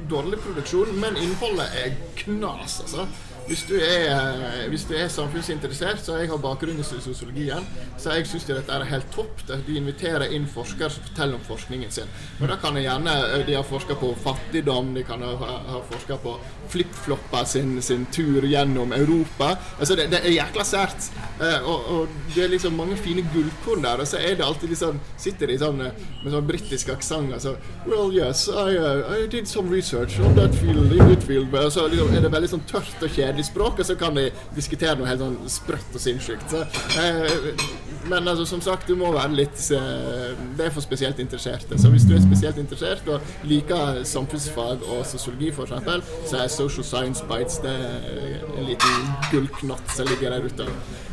dårlig 0.09 0.41
produksjon, 0.45 0.95
men 1.01 1.17
innholdet 1.21 1.75
er 1.83 1.97
knas, 2.23 2.81
altså. 2.85 3.09
Hvis 3.49 3.63
du, 3.65 3.75
er, 3.81 4.11
eh, 4.13 4.65
hvis 4.69 4.85
du 4.85 4.93
er 4.93 5.09
samfunnsinteressert, 5.09 6.03
så 6.05 6.19
jeg 6.21 6.29
har 6.29 6.41
bakgrunn 6.43 6.77
i 6.81 6.85
sosiologien, 6.85 7.65
så 7.97 8.13
jeg 8.19 8.27
syns 8.29 8.45
dette 8.45 8.75
er 8.75 8.85
helt 8.91 9.09
topp. 9.15 9.41
De 9.49 9.77
inviterer 9.79 10.35
inn 10.37 10.45
forskere 10.53 10.91
som 10.93 11.07
forteller 11.07 11.39
om 11.39 11.47
forskningen 11.47 11.95
sin. 11.95 12.11
Men 12.39 12.53
da 12.53 12.59
kan 12.61 12.77
jeg 12.77 12.85
gjerne 12.85 13.15
eh, 13.25 13.47
De 13.49 13.57
har 13.57 13.65
forska 13.65 13.97
på 13.97 14.13
fattigdom, 14.21 14.93
de 14.95 15.05
kan 15.09 15.25
ha, 15.25 15.35
ha 15.73 15.81
forska 15.89 16.21
på 16.21 16.37
flippflopper 16.69 17.45
sin, 17.45 17.83
sin, 17.83 18.07
tur 18.13 18.45
gjennom 18.45 18.93
Europa. 18.93 19.55
Altså 19.79 19.97
det, 19.97 20.11
det 20.13 20.21
er 20.21 20.37
jækla 20.37 20.65
sært. 20.69 21.09
Eh, 21.41 21.65
og, 21.65 21.89
og, 21.95 22.17
det 22.35 22.45
er 22.45 22.53
liksom 22.53 22.77
mange 22.77 22.97
fine 23.01 23.25
gullkorn 23.33 23.85
der. 23.85 24.05
Og 24.05 24.11
så 24.11 24.21
er 24.21 24.37
det 24.37 24.45
alltid 24.45 24.75
liksom 24.75 25.01
Sitter 25.19 25.51
de 25.51 25.57
sånn 25.59 25.81
med 25.81 26.33
sånn 26.33 26.47
britisk 26.47 26.91
aksent 26.93 27.33
altså, 27.35 27.55
Well, 27.87 28.13
yes, 28.15 28.47
I, 28.49 28.77
I, 28.77 29.27
did 29.31 29.49
some 29.49 29.71
research 29.73 30.19
on 30.21 30.37
that 30.37 30.55
field, 30.55 30.93
in 30.93 31.09
that 31.09 31.25
field. 31.25 31.55
Og 31.55 31.73
så 31.73 31.87
liksom, 31.89 32.13
er 32.15 32.25
det 32.25 32.33
veldig 32.33 32.53
sånn 32.53 32.67
tørt 32.69 33.03
og 33.03 33.15
kjedelig 33.15 33.38
språk, 33.47 33.69
språket, 33.69 33.87
så 33.87 33.97
kan 33.97 34.15
de 34.15 34.31
diskutere 34.55 34.97
noe 34.99 35.09
helt 35.09 35.21
sånn 35.21 35.37
sprøtt 35.51 35.95
og 35.95 36.03
sinnssykt. 36.03 36.51
Så, 36.51 36.63
eh, 37.01 37.65
men 38.09 38.29
altså, 38.29 38.47
som 38.47 38.61
sagt, 38.61 38.89
du 38.89 38.97
må 38.97 39.11
være 39.13 39.35
litt 39.37 39.59
eh, 39.75 40.37
Det 40.57 40.67
er 40.67 40.71
for 40.71 40.81
spesielt 40.81 41.19
interesserte. 41.19 41.79
Så 41.79 41.91
hvis 41.91 42.07
du 42.09 42.15
er 42.17 42.23
spesielt 42.23 42.59
interessert 42.59 43.09
og 43.09 43.21
liker 43.45 44.03
samfunnsfag 44.05 44.85
og 44.89 45.05
sosiologi, 45.07 45.51
f.eks., 45.51 46.31
så 46.31 46.43
er 46.43 46.49
Social 46.49 46.85
Science 46.85 47.25
Bites 47.29 47.61
det 47.63 47.75
er 47.75 48.41
en 48.57 48.67
liten 48.69 49.13
gullknott 49.33 49.95
som 49.95 50.09
ligger 50.09 50.31
der 50.35 50.47
ute 50.47 50.69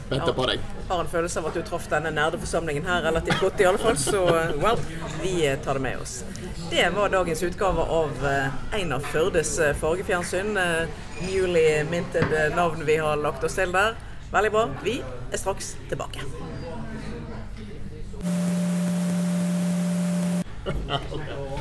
venter 0.09 0.33
på 0.37 0.45
deg. 0.49 0.63
Har 0.89 0.99
en 1.01 1.09
følelse 1.09 1.41
av 1.41 1.49
at 1.49 1.57
du 1.57 1.61
traff 1.65 1.87
denne 1.91 2.11
nerdeforsamlingen 2.13 2.85
her 2.85 3.01
relativt 3.07 3.41
godt, 3.41 3.61
i 3.61 3.67
alle 3.69 3.81
fall. 3.81 3.97
Så 3.97 4.23
well, 4.61 4.79
vi 5.21 5.37
tar 5.65 5.79
det 5.79 5.85
med 5.85 6.01
oss. 6.01 6.23
Det 6.69 6.89
var 6.95 7.09
dagens 7.13 7.43
utgave 7.43 7.85
av 7.99 8.25
eh, 8.29 8.77
Einar 8.79 9.05
Førdes 9.11 9.55
fargefjernsyn. 9.81 10.57
Newly 11.25 11.83
minted 11.89 12.35
navn 12.55 12.85
vi 12.85 12.99
har 13.01 13.17
lagt 13.21 13.43
oss 13.43 13.57
til 13.57 13.71
der. 13.75 13.95
Veldig 14.33 14.51
bra. 14.51 14.67
Vi 14.83 14.99
er 15.31 15.37
straks 15.41 15.75
tilbake. 15.89 16.19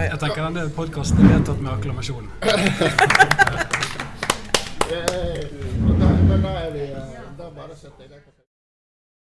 Jeg 0.00 0.18
tenker 0.20 0.44
denne 0.46 0.68
podkasten 0.72 1.18
er 1.24 1.34
vedtatt 1.34 1.60
med 1.60 1.72
akklamasjon. 1.74 2.26
Men 6.30 6.42
da 6.42 6.50
er 6.64 7.19
vi 7.60 7.66
Da 7.66 7.66
bare 7.66 7.76
setter 7.76 8.02
jeg 8.02 8.39